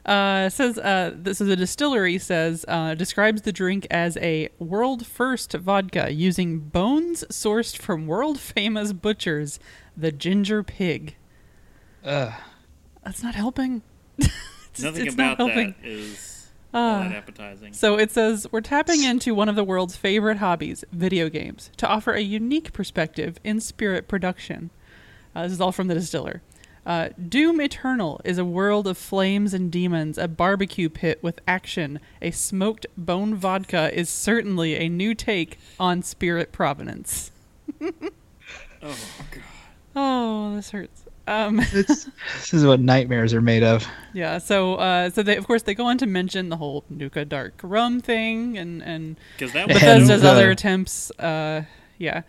Uh, 0.04 0.50
says 0.50 0.78
uh, 0.78 1.12
this 1.16 1.40
is 1.40 1.48
a 1.48 1.56
distillery 1.56 2.18
says 2.18 2.64
uh, 2.68 2.94
describes 2.94 3.40
the 3.42 3.52
drink 3.52 3.86
as 3.90 4.18
a 4.18 4.50
world 4.58 5.06
first 5.06 5.52
vodka 5.54 6.12
using 6.12 6.58
bones 6.58 7.24
sourced 7.30 7.76
from 7.78 8.06
world 8.06 8.38
famous 8.38 8.92
butchers, 8.92 9.58
the 9.96 10.12
Ginger 10.12 10.62
Pig. 10.62 11.16
Ugh. 12.04 12.32
That's 13.02 13.22
not 13.22 13.34
helping. 13.34 13.82
It's- 14.74 14.82
Nothing 14.82 15.06
it's 15.06 15.16
not 15.16 15.34
about 15.34 15.48
helping. 15.50 15.74
that 15.80 15.88
is 15.88 16.50
all 16.74 16.80
Ah. 16.82 17.02
that 17.04 17.12
appetizing. 17.12 17.72
So 17.72 17.96
it 17.96 18.10
says 18.10 18.46
we're 18.50 18.60
tapping 18.60 19.04
into 19.04 19.32
one 19.34 19.48
of 19.48 19.54
the 19.54 19.62
world's 19.62 19.94
favorite 19.96 20.38
hobbies, 20.38 20.84
video 20.90 21.28
games, 21.28 21.70
to 21.76 21.86
offer 21.86 22.12
a 22.12 22.20
unique 22.20 22.72
perspective 22.72 23.38
in 23.44 23.60
spirit 23.60 24.08
production. 24.08 24.70
Uh, 25.32 25.44
this 25.44 25.52
is 25.52 25.60
all 25.60 25.70
from 25.70 25.86
the 25.86 25.94
distiller. 25.94 26.42
Uh, 26.86 27.08
Doom 27.28 27.60
Eternal 27.60 28.20
is 28.24 28.36
a 28.38 28.44
world 28.44 28.86
of 28.86 28.98
flames 28.98 29.54
and 29.54 29.70
demons, 29.72 30.18
a 30.18 30.28
barbecue 30.28 30.88
pit 30.88 31.18
with 31.22 31.40
action. 31.48 31.98
A 32.20 32.30
smoked 32.30 32.86
bone 32.96 33.34
vodka 33.34 33.90
is 33.98 34.08
certainly 34.08 34.76
a 34.76 34.88
new 34.88 35.14
take 35.14 35.58
on 35.80 36.02
spirit 36.02 36.52
provenance. 36.52 37.30
oh 37.80 37.90
god. 38.82 39.42
Oh, 39.96 40.56
this 40.56 40.70
hurts. 40.70 41.04
Um, 41.26 41.56
This, 41.72 42.06
this 42.34 42.52
is 42.52 42.66
what 42.66 42.80
nightmares 42.80 43.32
are 43.32 43.40
made 43.40 43.62
of. 43.62 43.86
yeah, 44.12 44.36
so 44.36 44.74
uh, 44.74 45.08
so 45.08 45.22
they 45.22 45.36
of 45.38 45.46
course 45.46 45.62
they 45.62 45.74
go 45.74 45.86
on 45.86 45.96
to 45.98 46.06
mention 46.06 46.50
the 46.50 46.56
whole 46.58 46.84
Nuka 46.90 47.24
Dark 47.24 47.60
Rum 47.62 48.00
thing 48.00 48.58
and 48.58 48.82
and 48.82 49.16
that 49.38 49.68
was 49.68 49.76
Bethesda's 49.78 50.22
other 50.22 50.50
attempts. 50.50 51.10
Uh, 51.12 51.64
yeah. 51.96 52.22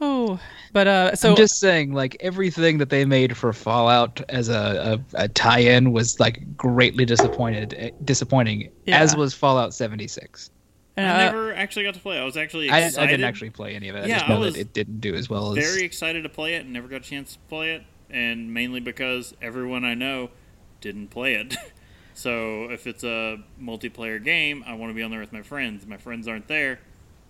Oh, 0.00 0.38
but 0.72 0.86
uh, 0.86 1.14
so 1.16 1.30
I'm 1.30 1.36
just 1.36 1.58
saying, 1.58 1.92
like 1.94 2.16
everything 2.20 2.78
that 2.78 2.90
they 2.90 3.04
made 3.06 3.36
for 3.36 3.52
Fallout 3.52 4.20
as 4.28 4.48
a, 4.50 5.00
a, 5.14 5.24
a 5.24 5.28
tie-in 5.28 5.92
was 5.92 6.20
like 6.20 6.54
greatly 6.56 7.06
disappointed, 7.06 7.74
eh, 7.78 7.90
disappointing. 8.04 8.70
As 8.88 9.16
was 9.16 9.32
Fallout 9.32 9.72
76. 9.72 10.50
uh, 10.98 11.00
I 11.00 11.04
never 11.24 11.54
actually 11.54 11.84
got 11.84 11.94
to 11.94 12.00
play. 12.00 12.18
it. 12.18 12.20
I 12.20 12.24
was 12.24 12.36
actually 12.36 12.68
I, 12.70 12.80
excited. 12.80 13.08
I 13.08 13.10
didn't 13.10 13.24
actually 13.24 13.50
play 13.50 13.74
any 13.74 13.88
of 13.88 13.96
it. 13.96 14.04
I 14.04 14.06
Yeah, 14.06 14.18
just 14.18 14.28
I 14.30 14.34
know 14.34 14.40
was 14.40 14.54
that 14.54 14.60
it 14.60 14.72
didn't 14.74 15.00
do 15.00 15.14
as 15.14 15.30
well 15.30 15.56
as. 15.56 15.64
very 15.64 15.82
excited 15.82 16.22
to 16.24 16.28
play 16.28 16.54
it 16.56 16.64
and 16.64 16.72
never 16.74 16.88
got 16.88 16.96
a 16.96 17.00
chance 17.04 17.32
to 17.34 17.38
play 17.48 17.74
it, 17.74 17.82
and 18.10 18.52
mainly 18.52 18.80
because 18.80 19.34
everyone 19.40 19.84
I 19.84 19.94
know 19.94 20.30
didn't 20.82 21.08
play 21.08 21.34
it. 21.36 21.56
so 22.14 22.64
if 22.70 22.86
it's 22.86 23.02
a 23.04 23.38
multiplayer 23.60 24.22
game, 24.22 24.62
I 24.66 24.74
want 24.74 24.90
to 24.90 24.94
be 24.94 25.02
on 25.02 25.10
there 25.10 25.20
with 25.20 25.32
my 25.32 25.42
friends. 25.42 25.86
My 25.86 25.96
friends 25.96 26.28
aren't 26.28 26.48
there. 26.48 26.80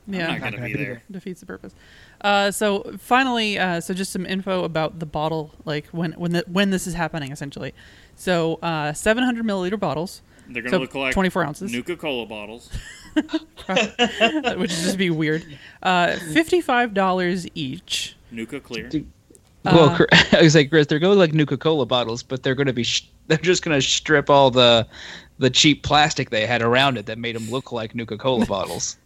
Yeah, 0.07 0.29
I'm 0.31 0.41
not 0.41 0.53
gonna 0.53 0.67
be 0.67 0.75
there. 0.75 1.03
defeats 1.11 1.41
the 1.41 1.47
purpose. 1.47 1.75
Uh, 2.21 2.51
so 2.51 2.93
finally, 2.99 3.59
uh, 3.59 3.81
so 3.81 3.93
just 3.95 4.13
some 4.13 4.25
info 4.27 4.65
about 4.65 4.99
the 4.99 5.07
bottle, 5.07 5.53
like 5.65 5.87
when 5.89 6.13
when 6.13 6.33
the, 6.33 6.45
when 6.51 6.71
this 6.71 6.87
is 6.87 6.95
happening, 6.95 7.33
essentially. 7.33 7.75
So 8.17 8.55
uh, 8.63 8.93
700 8.95 9.45
milliliter 9.45 9.79
bottles, 9.79 10.23
They're 10.49 10.63
gonna 10.63 10.71
so 10.71 10.79
look 10.79 10.95
like 10.95 11.13
24 11.13 11.45
ounces, 11.45 11.73
Nuka 11.73 11.97
Cola 11.97 12.27
bottles. 12.27 12.71
which 13.17 14.57
would 14.57 14.69
just 14.71 14.99
be 14.99 15.11
weird. 15.11 15.45
Uh, 15.83 16.17
Fifty-five 16.17 16.95
dollars 16.95 17.47
each. 17.55 18.17
Nuka 18.31 18.61
Clear. 18.61 18.91
well, 19.65 19.91
uh, 19.91 19.97
Chris- 19.97 20.09
I 20.35 20.43
was 20.43 20.55
like, 20.55 20.71
Chris, 20.71 20.87
they're 20.87 20.99
going 20.99 21.19
like 21.19 21.33
Nuka 21.33 21.57
Cola 21.57 21.87
bottles, 21.87 22.23
but 22.23 22.43
they're 22.43 22.55
going 22.55 22.67
to 22.67 22.73
be. 22.73 22.83
Sh- 22.85 23.09
they're 23.29 23.39
just 23.39 23.65
going 23.65 23.79
to 23.79 23.87
strip 23.87 24.31
all 24.31 24.51
the 24.51 24.87
the 25.39 25.51
cheap 25.51 25.83
plastic 25.83 26.31
they 26.31 26.47
had 26.47 26.63
around 26.63 26.97
it 26.97 27.07
that 27.07 27.19
made 27.19 27.37
them 27.37 27.51
look 27.51 27.73
like 27.73 27.95
Nuka 27.95 28.17
Cola 28.19 28.47
bottles. 28.47 28.97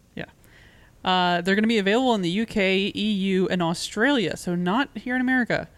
Yeah. 1.04 1.10
Uh, 1.10 1.40
they're 1.40 1.54
going 1.54 1.64
to 1.64 1.68
be 1.68 1.78
available 1.78 2.14
in 2.14 2.22
the 2.22 2.40
UK, 2.42 2.94
EU, 2.94 3.46
and 3.50 3.62
Australia, 3.62 4.36
so 4.36 4.54
not 4.54 4.90
here 4.96 5.14
in 5.14 5.20
America. 5.20 5.68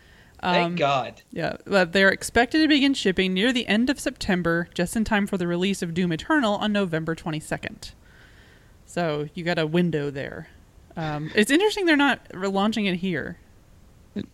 Um, 0.40 0.74
God. 0.74 1.22
Yeah, 1.30 1.56
but 1.64 1.92
they're 1.92 2.08
expected 2.08 2.62
to 2.62 2.68
begin 2.68 2.94
shipping 2.94 3.32
near 3.32 3.52
the 3.52 3.66
end 3.68 3.88
of 3.88 4.00
September, 4.00 4.68
just 4.74 4.96
in 4.96 5.04
time 5.04 5.26
for 5.26 5.36
the 5.38 5.46
release 5.46 5.82
of 5.82 5.94
Doom 5.94 6.12
Eternal 6.12 6.56
on 6.56 6.72
November 6.72 7.14
22nd. 7.14 7.92
So 8.84 9.28
you 9.34 9.44
got 9.44 9.58
a 9.58 9.66
window 9.66 10.10
there. 10.10 10.48
Um, 10.96 11.30
it's 11.34 11.50
interesting 11.50 11.86
they're 11.86 11.96
not 11.96 12.20
launching 12.34 12.86
it 12.86 12.96
here. 12.96 13.38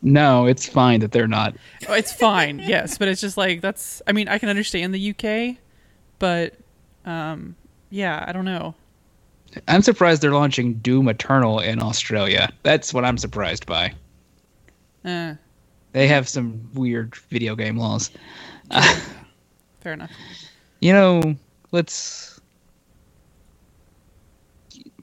No, 0.02 0.46
it's 0.46 0.68
fine 0.68 1.00
that 1.00 1.12
they're 1.12 1.28
not. 1.28 1.54
Oh, 1.88 1.92
It's 1.94 2.12
fine, 2.12 2.58
yes, 2.64 2.98
but 2.98 3.06
it's 3.08 3.20
just 3.20 3.36
like 3.36 3.60
that's. 3.60 4.02
I 4.06 4.12
mean, 4.12 4.28
I 4.28 4.38
can 4.38 4.48
understand 4.48 4.92
the 4.92 5.10
UK, 5.10 5.58
but 6.18 6.54
um, 7.04 7.54
yeah, 7.90 8.24
I 8.26 8.32
don't 8.32 8.44
know. 8.44 8.74
I'm 9.66 9.82
surprised 9.82 10.22
they're 10.22 10.30
launching 10.32 10.74
Doom 10.74 11.08
Eternal 11.08 11.58
in 11.60 11.80
Australia. 11.82 12.50
That's 12.62 12.92
what 12.92 13.04
I'm 13.04 13.18
surprised 13.18 13.66
by. 13.66 13.94
Uh, 15.04 15.34
They 15.92 16.06
have 16.06 16.28
some 16.28 16.68
weird 16.74 17.14
video 17.30 17.56
game 17.56 17.76
laws. 17.78 18.10
fair 19.80 19.92
enough. 19.94 20.10
You 20.80 20.92
know, 20.92 21.34
let's. 21.72 22.40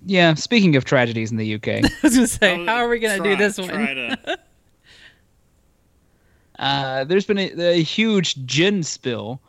Yeah, 0.06 0.36
speaking 0.36 0.76
of 0.76 0.86
tragedies 0.86 1.32
in 1.32 1.38
the 1.38 1.56
UK, 1.56 1.68
I 1.68 1.90
was 2.04 2.14
gonna 2.16 2.28
say, 2.28 2.60
Oh, 2.60 2.66
how 2.66 2.76
are 2.76 2.88
we 2.88 3.00
gonna 3.00 3.18
try- 3.18 3.30
do 3.32 3.36
this 3.36 3.58
one? 3.58 3.70
Try 3.70 3.94
to, 3.96 4.40
uh, 6.60 7.04
there's 7.06 7.26
been 7.26 7.40
a, 7.40 7.52
a 7.60 7.82
huge 7.82 8.46
gin 8.46 8.84
spill 8.84 9.42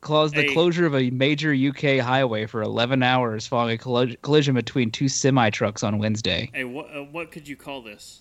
caused 0.00 0.34
the 0.34 0.42
Hey. 0.42 0.52
closure 0.52 0.86
of 0.86 0.94
a 0.94 1.10
major 1.10 1.52
UK 1.52 1.98
highway 1.98 2.46
for 2.46 2.62
11 2.62 3.02
hours 3.02 3.46
following 3.46 3.74
a 3.74 3.78
colli- 3.78 4.16
collision 4.22 4.54
between 4.54 4.90
two 4.90 5.08
semi 5.08 5.50
trucks 5.50 5.82
on 5.82 5.98
Wednesday. 5.98 6.50
hey, 6.54 6.64
what 6.64 6.86
uh, 6.94 7.02
what 7.04 7.30
could 7.30 7.46
you 7.46 7.56
call 7.56 7.82
this? 7.82 8.20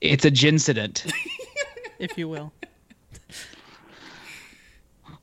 It's 0.00 0.24
a 0.24 0.30
gincident. 0.30 1.10
if 1.98 2.18
you 2.18 2.28
will. 2.28 2.52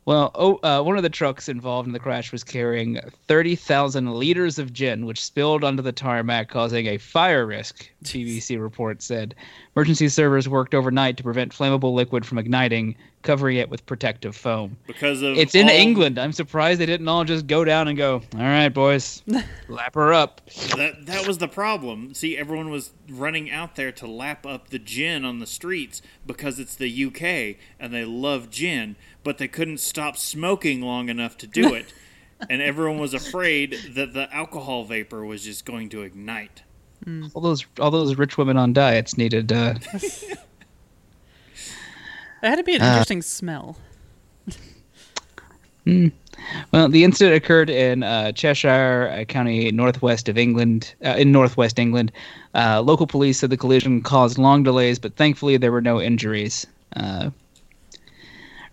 Well, 0.06 0.32
oh, 0.36 0.60
uh, 0.64 0.84
one 0.84 0.98
of 0.98 1.04
the 1.04 1.10
trucks 1.10 1.48
involved 1.48 1.88
in 1.88 1.94
the 1.94 2.00
crash 2.00 2.34
was 2.34 2.44
carrying 2.44 3.00
30,000 3.30 4.14
liters 4.16 4.60
of 4.60 4.74
gin, 4.74 5.06
which 5.06 5.24
spilled 5.24 5.64
onto 5.64 5.82
the 5.82 5.94
tarmac, 5.94 6.50
causing 6.50 6.88
a 6.88 6.98
fire 6.98 7.46
risk, 7.46 7.90
BBC 8.04 8.60
report 8.62 9.02
said. 9.02 9.34
Emergency 9.78 10.10
servers 10.10 10.50
worked 10.50 10.76
overnight 10.76 11.16
to 11.16 11.24
prevent 11.24 11.54
flammable 11.54 11.94
liquid 11.94 12.26
from 12.26 12.38
igniting. 12.38 12.96
Covering 13.24 13.58
it 13.58 13.70
with 13.70 13.86
protective 13.86 14.36
foam. 14.36 14.78
because 14.86 15.22
of 15.22 15.38
It's 15.38 15.56
in 15.56 15.68
all- 15.68 15.74
England. 15.76 16.20
I'm 16.20 16.32
surprised 16.34 16.80
they 16.80 16.86
didn't 16.86 17.08
all 17.08 17.24
just 17.24 17.48
go 17.48 17.64
down 17.64 17.88
and 17.88 17.98
go, 17.98 18.22
all 18.36 18.40
right, 18.40 18.70
boys, 18.70 19.24
lap 19.68 19.96
her 19.96 20.14
up. 20.14 20.42
That 20.78 21.06
that 21.08 21.26
was 21.26 21.40
the 21.40 21.48
problem. 21.48 22.14
See, 22.14 22.38
everyone 22.38 22.70
was 22.70 22.92
running 23.10 23.50
out 23.50 23.76
there 23.76 23.92
to 23.94 24.08
lap 24.08 24.46
up 24.46 24.70
the 24.70 24.80
gin 24.80 25.26
on 25.26 25.40
the 25.40 25.48
streets 25.48 26.02
because 26.28 26.60
it's 26.60 26.76
the 26.76 27.06
UK 27.06 27.58
and 27.80 27.94
they 27.94 28.06
love 28.06 28.50
gin, 28.52 28.96
but 29.24 29.38
they 29.40 29.48
couldn't 29.48 29.80
stop 29.80 30.18
smoking 30.18 30.82
long 30.82 31.10
enough 31.10 31.38
to 31.40 31.48
do 31.48 31.74
it. 31.74 31.94
and 32.50 32.62
everyone 32.62 33.00
was 33.00 33.14
afraid 33.14 33.78
that 33.96 34.14
the 34.14 34.32
alcohol 34.34 34.84
vapor 34.84 35.24
was 35.26 35.44
just 35.44 35.66
going 35.66 35.88
to 35.90 36.02
ignite. 36.02 36.64
All 37.34 37.42
those 37.42 37.66
all 37.80 37.92
those 37.92 38.16
rich 38.18 38.38
women 38.38 38.56
on 38.58 38.72
diets 38.72 39.18
needed. 39.18 39.52
Uh, 39.52 39.74
It 42.44 42.50
had 42.50 42.58
to 42.58 42.64
be 42.64 42.76
an 42.76 42.82
interesting 42.82 43.22
smell. 43.22 43.78
well, 46.74 46.90
the 46.90 47.06
incident 47.06 47.38
occurred 47.38 47.70
in 47.70 48.04
uh, 48.04 48.34
Cheshire 48.34 49.10
uh, 49.18 49.24
County, 49.24 49.72
northwest 49.72 50.28
of 50.28 50.38
England, 50.38 50.94
uh, 51.06 51.16
in 51.18 51.32
northwest 51.32 51.80
England. 51.80 52.12
Uh, 52.54 52.82
local 52.82 53.08
police 53.08 53.40
said 53.40 53.50
the 53.50 53.56
collision 53.56 54.02
caused 54.02 54.38
long 54.38 54.62
delays, 54.62 55.00
but 55.00 55.16
thankfully 55.16 55.56
there 55.56 55.72
were 55.72 55.80
no 55.80 56.02
injuries. 56.02 56.68
Uh, 56.98 57.30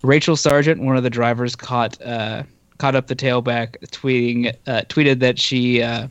Rachel 0.02 0.34
Sargent, 0.34 0.82
one 0.82 0.96
of 0.96 1.04
the 1.04 1.10
drivers, 1.10 1.54
caught 1.54 2.00
uh, 2.02 2.42
caught 2.78 2.96
up 2.96 3.06
the 3.06 3.14
tailback, 3.14 3.76
tweeting 3.90 4.52
uh, 4.66 4.82
tweeted 4.88 5.20
that 5.20 5.38
she 5.38 5.80
uh, 5.80 6.08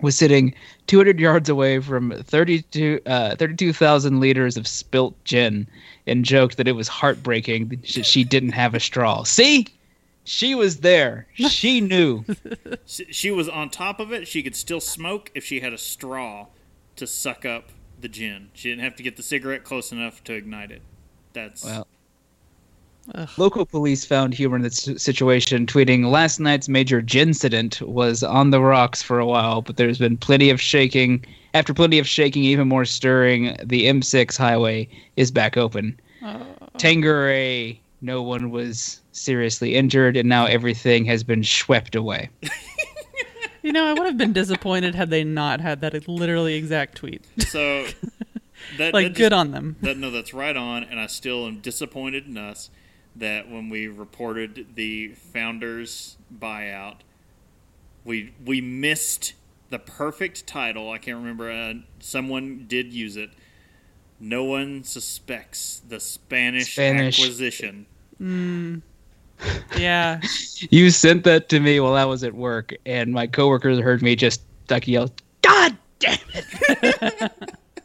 was 0.00 0.16
sitting 0.16 0.54
200 0.86 1.20
yards 1.20 1.48
away 1.48 1.80
from 1.80 2.12
32 2.22 3.00
uh, 3.06 3.36
32,000 3.36 4.20
liters 4.20 4.56
of 4.56 4.66
spilt 4.66 5.22
gin, 5.24 5.66
and 6.06 6.24
joked 6.24 6.56
that 6.56 6.68
it 6.68 6.72
was 6.72 6.88
heartbreaking 6.88 7.68
that 7.68 7.86
she- 7.86 8.02
she 8.02 8.24
didn't 8.24 8.52
have 8.52 8.74
a 8.74 8.80
straw. 8.80 9.22
See, 9.22 9.66
she 10.24 10.54
was 10.54 10.78
there. 10.78 11.26
She 11.34 11.80
knew. 11.80 12.24
She, 12.86 13.04
she 13.12 13.30
was 13.30 13.48
on 13.48 13.70
top 13.70 14.00
of 14.00 14.12
it. 14.12 14.26
She 14.28 14.42
could 14.42 14.56
still 14.56 14.80
smoke 14.80 15.30
if 15.34 15.44
she 15.44 15.60
had 15.60 15.72
a 15.72 15.78
straw 15.78 16.46
to 16.96 17.06
suck 17.06 17.44
up 17.44 17.68
the 18.00 18.08
gin. 18.08 18.50
She 18.54 18.68
didn't 18.70 18.82
have 18.82 18.96
to 18.96 19.02
get 19.02 19.16
the 19.16 19.22
cigarette 19.22 19.64
close 19.64 19.92
enough 19.92 20.22
to 20.24 20.34
ignite 20.34 20.70
it. 20.70 20.82
That's 21.32 21.64
Well, 21.64 21.86
Local 23.36 23.66
police 23.66 24.04
found 24.04 24.32
humor 24.34 24.56
in 24.56 24.62
this 24.62 24.88
situation, 24.96 25.66
tweeting, 25.66 26.10
Last 26.10 26.38
night's 26.38 26.68
major 26.68 27.02
gincident 27.02 27.80
was 27.82 28.22
on 28.22 28.50
the 28.50 28.60
rocks 28.60 29.02
for 29.02 29.18
a 29.18 29.26
while, 29.26 29.60
but 29.62 29.76
there's 29.76 29.98
been 29.98 30.16
plenty 30.16 30.50
of 30.50 30.60
shaking. 30.60 31.24
After 31.54 31.74
plenty 31.74 31.98
of 31.98 32.08
shaking, 32.08 32.44
even 32.44 32.68
more 32.68 32.84
stirring, 32.84 33.56
the 33.62 33.86
M6 33.86 34.36
highway 34.36 34.88
is 35.16 35.30
back 35.30 35.56
open. 35.56 36.00
Oh. 36.22 36.46
Tanqueray, 36.78 37.80
no 38.00 38.22
one 38.22 38.50
was 38.50 39.00
seriously 39.12 39.74
injured, 39.74 40.16
and 40.16 40.28
now 40.28 40.46
everything 40.46 41.04
has 41.04 41.22
been 41.22 41.44
swept 41.44 41.94
away. 41.94 42.30
You 43.62 43.72
know, 43.72 43.86
I 43.86 43.92
would 43.92 44.06
have 44.06 44.18
been 44.18 44.32
disappointed 44.32 44.94
had 44.94 45.10
they 45.10 45.22
not 45.22 45.60
had 45.60 45.80
that 45.82 46.08
literally 46.08 46.54
exact 46.54 46.96
tweet. 46.96 47.24
so. 47.38 47.86
That, 48.78 48.94
like, 48.94 49.08
that 49.08 49.16
good 49.16 49.32
on 49.32 49.50
them. 49.50 49.74
That 49.82 49.96
no, 49.96 50.12
that's 50.12 50.32
right 50.32 50.56
on, 50.56 50.84
and 50.84 51.00
I 51.00 51.08
still 51.08 51.46
am 51.46 51.58
disappointed 51.58 52.28
in 52.28 52.38
us 52.38 52.70
that 53.16 53.50
when 53.50 53.68
we 53.68 53.88
reported 53.88 54.76
the 54.76 55.08
founders 55.08 56.16
buyout, 56.32 56.98
we 58.04 58.32
we 58.44 58.60
missed 58.60 59.34
the 59.72 59.78
perfect 59.80 60.46
title. 60.46 60.90
I 60.90 60.98
can't 60.98 61.16
remember. 61.16 61.50
Uh, 61.50 61.74
someone 61.98 62.66
did 62.68 62.92
use 62.92 63.16
it. 63.16 63.30
No 64.20 64.44
one 64.44 64.84
suspects 64.84 65.82
the 65.88 65.98
Spanish, 65.98 66.74
Spanish. 66.74 67.18
acquisition. 67.18 67.86
Yeah. 69.76 70.20
You 70.70 70.90
sent 70.90 71.24
that 71.24 71.48
to 71.48 71.58
me 71.58 71.80
while 71.80 71.94
I 71.96 72.04
was 72.04 72.22
at 72.22 72.32
work, 72.34 72.72
and 72.86 73.12
my 73.12 73.26
coworkers 73.26 73.80
heard 73.80 74.00
me 74.00 74.14
just 74.14 74.42
like 74.70 74.86
yell, 74.86 75.10
God 75.42 75.76
damn 75.98 76.18
it! 76.34 77.32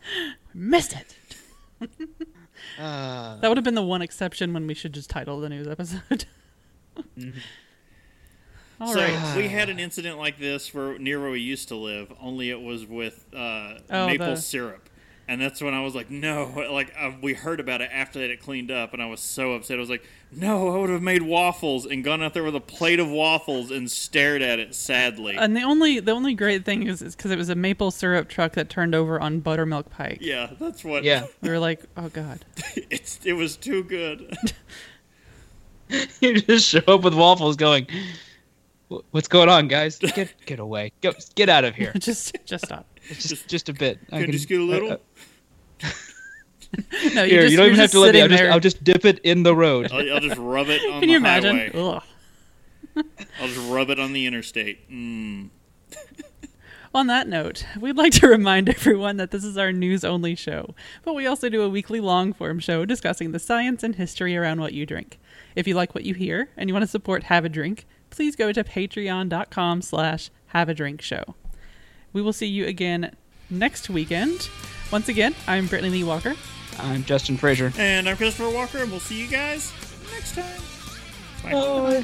Missed 0.53 0.93
it. 0.93 1.89
Uh, 2.79 3.37
That 3.37 3.47
would 3.47 3.57
have 3.57 3.63
been 3.63 3.73
the 3.73 3.81
one 3.81 4.03
exception 4.03 4.53
when 4.53 4.67
we 4.67 4.75
should 4.75 4.93
just 4.93 5.09
title 5.09 5.39
the 5.39 5.49
news 5.49 5.67
episode. 5.67 6.25
All 8.79 8.93
so 8.93 8.99
right. 8.99 9.35
we 9.37 9.47
had 9.47 9.69
an 9.69 9.79
incident 9.79 10.17
like 10.19 10.37
this 10.39 10.73
where 10.73 10.97
near 10.99 11.19
where 11.19 11.31
we 11.31 11.39
used 11.41 11.67
to 11.69 11.75
live, 11.75 12.11
only 12.21 12.49
it 12.51 12.61
was 12.61 12.85
with 12.85 13.25
uh, 13.35 13.79
Oh, 13.89 14.05
maple 14.07 14.27
the- 14.27 14.37
syrup, 14.37 14.89
and 15.27 15.41
that's 15.41 15.61
when 15.61 15.73
I 15.73 15.81
was 15.81 15.95
like, 15.95 16.11
no, 16.11 16.51
like 16.71 16.93
uh, 16.99 17.11
we 17.21 17.33
heard 17.33 17.59
about 17.59 17.81
it 17.81 17.89
after 17.91 18.19
that 18.19 18.29
it 18.29 18.39
cleaned 18.41 18.69
up, 18.69 18.93
and 18.93 19.01
I 19.01 19.07
was 19.07 19.19
so 19.19 19.53
upset. 19.53 19.77
I 19.77 19.79
was 19.79 19.89
like, 19.89 20.03
no, 20.31 20.75
I 20.75 20.77
would 20.79 20.89
have 20.91 21.01
made 21.01 21.23
waffles 21.23 21.85
and 21.87 22.03
gone 22.03 22.21
out 22.21 22.33
there 22.35 22.43
with 22.43 22.55
a 22.55 22.59
plate 22.59 22.99
of 22.99 23.09
waffles 23.09 23.71
and 23.71 23.89
stared 23.89 24.41
at 24.43 24.59
it 24.59 24.75
sadly. 24.75 25.35
And 25.37 25.55
the 25.57 25.63
only 25.63 25.99
the 25.99 26.11
only 26.11 26.35
great 26.35 26.63
thing 26.63 26.85
is 26.85 27.01
because 27.01 27.31
it 27.31 27.37
was 27.37 27.49
a 27.49 27.55
maple 27.55 27.89
syrup 27.89 28.29
truck 28.29 28.51
that 28.53 28.69
turned 28.69 28.93
over 28.93 29.19
on 29.19 29.39
buttermilk 29.39 29.89
pike. 29.89 30.19
yeah, 30.21 30.51
that's 30.59 30.83
what. 30.83 31.03
yeah. 31.03 31.25
We 31.41 31.49
were 31.49 31.59
like, 31.59 31.81
oh 31.97 32.09
god. 32.09 32.45
it's 32.91 33.19
it 33.25 33.33
was 33.33 33.57
too 33.57 33.83
good. 33.85 34.37
you 36.21 36.41
just 36.41 36.67
show 36.67 36.81
up 36.87 37.01
with 37.01 37.13
waffles 37.13 37.55
going, 37.55 37.85
"Wh- 37.85 37.91
What's 39.11 39.27
going 39.27 39.49
on, 39.49 39.67
guys? 39.67 39.97
Get 40.15 40.33
get 40.45 40.59
away. 40.59 40.93
Go, 41.01 41.11
get 41.35 41.49
out 41.49 41.65
of 41.65 41.75
here. 41.75 41.91
just 41.99 42.35
just 42.45 42.65
stop. 42.65 42.85
Just, 43.09 43.47
just 43.47 43.69
a 43.69 43.73
bit. 43.73 43.99
I 44.11 44.17
Could 44.19 44.25
can- 44.25 44.31
just 44.31 44.47
get 44.47 44.59
a 44.59 44.63
little. 44.63 44.91
uh, 44.93 44.97
No, 47.13 47.25
here, 47.25 47.41
just, 47.43 47.51
you 47.51 47.57
don't 47.57 47.65
you're 47.65 47.65
even 47.67 47.79
have 47.79 47.91
to 47.91 47.99
let 47.99 48.13
me. 48.13 48.21
I'll 48.21 48.27
just. 48.29 48.43
I'll 48.43 48.59
just 48.59 48.83
dip 48.83 49.05
it 49.05 49.19
in 49.19 49.43
the 49.43 49.55
road. 49.55 49.91
I'll, 49.91 50.13
I'll 50.13 50.19
just 50.19 50.37
rub 50.37 50.67
it 50.69 50.81
on 50.91 50.99
Can 50.99 51.01
the 51.01 51.07
you 51.07 51.17
imagine? 51.17 51.55
highway. 51.57 52.01
I'll 53.39 53.47
just 53.47 53.69
rub 53.69 53.89
it 53.89 53.99
on 53.99 54.11
the 54.13 54.25
interstate. 54.25 54.89
Mm. 54.89 55.49
On 56.95 57.07
that 57.07 57.27
note, 57.27 57.65
we'd 57.79 57.95
like 57.97 58.11
to 58.13 58.27
remind 58.27 58.69
everyone 58.69 59.17
that 59.17 59.31
this 59.31 59.43
is 59.43 59.57
our 59.57 59.71
news 59.71 60.03
only 60.03 60.33
show, 60.35 60.73
but 61.03 61.13
we 61.13 61.27
also 61.27 61.47
do 61.47 61.61
a 61.61 61.69
weekly 61.69 61.99
long 61.99 62.33
form 62.33 62.59
show 62.59 62.85
discussing 62.85 63.31
the 63.31 63.39
science 63.39 63.83
and 63.83 63.95
history 63.95 64.35
around 64.35 64.59
what 64.61 64.73
you 64.73 64.85
drink. 64.85 65.19
If 65.55 65.67
you 65.67 65.75
like 65.75 65.93
what 65.93 66.05
you 66.05 66.13
hear 66.15 66.49
and 66.57 66.69
you 66.69 66.73
want 66.73 66.83
to 66.83 66.87
support 66.87 67.23
Have 67.23 67.45
a 67.45 67.49
Drink, 67.49 67.85
please 68.17 68.35
go 68.35 68.51
to 68.51 68.63
patreon.com 68.63 69.81
slash 69.83 70.31
have 70.47 70.67
a 70.67 70.73
drink 70.73 71.01
show. 71.01 71.35
We 72.13 72.21
will 72.21 72.33
see 72.33 72.47
you 72.47 72.65
again 72.65 73.15
next 73.49 73.91
weekend. 73.91 74.49
Once 74.91 75.07
again, 75.07 75.35
I'm 75.47 75.67
Brittany 75.67 75.91
Lee 75.91 76.03
Walker. 76.03 76.33
I'm 76.79 77.03
Justin 77.03 77.37
Frazier. 77.37 77.71
And 77.77 78.09
I'm 78.09 78.17
Christopher 78.17 78.49
Walker, 78.49 78.79
and 78.79 78.89
we'll 78.89 78.99
see 78.99 79.21
you 79.21 79.27
guys 79.27 79.71
next 80.11 80.33
time. 80.33 80.61
Bye. 81.43 82.03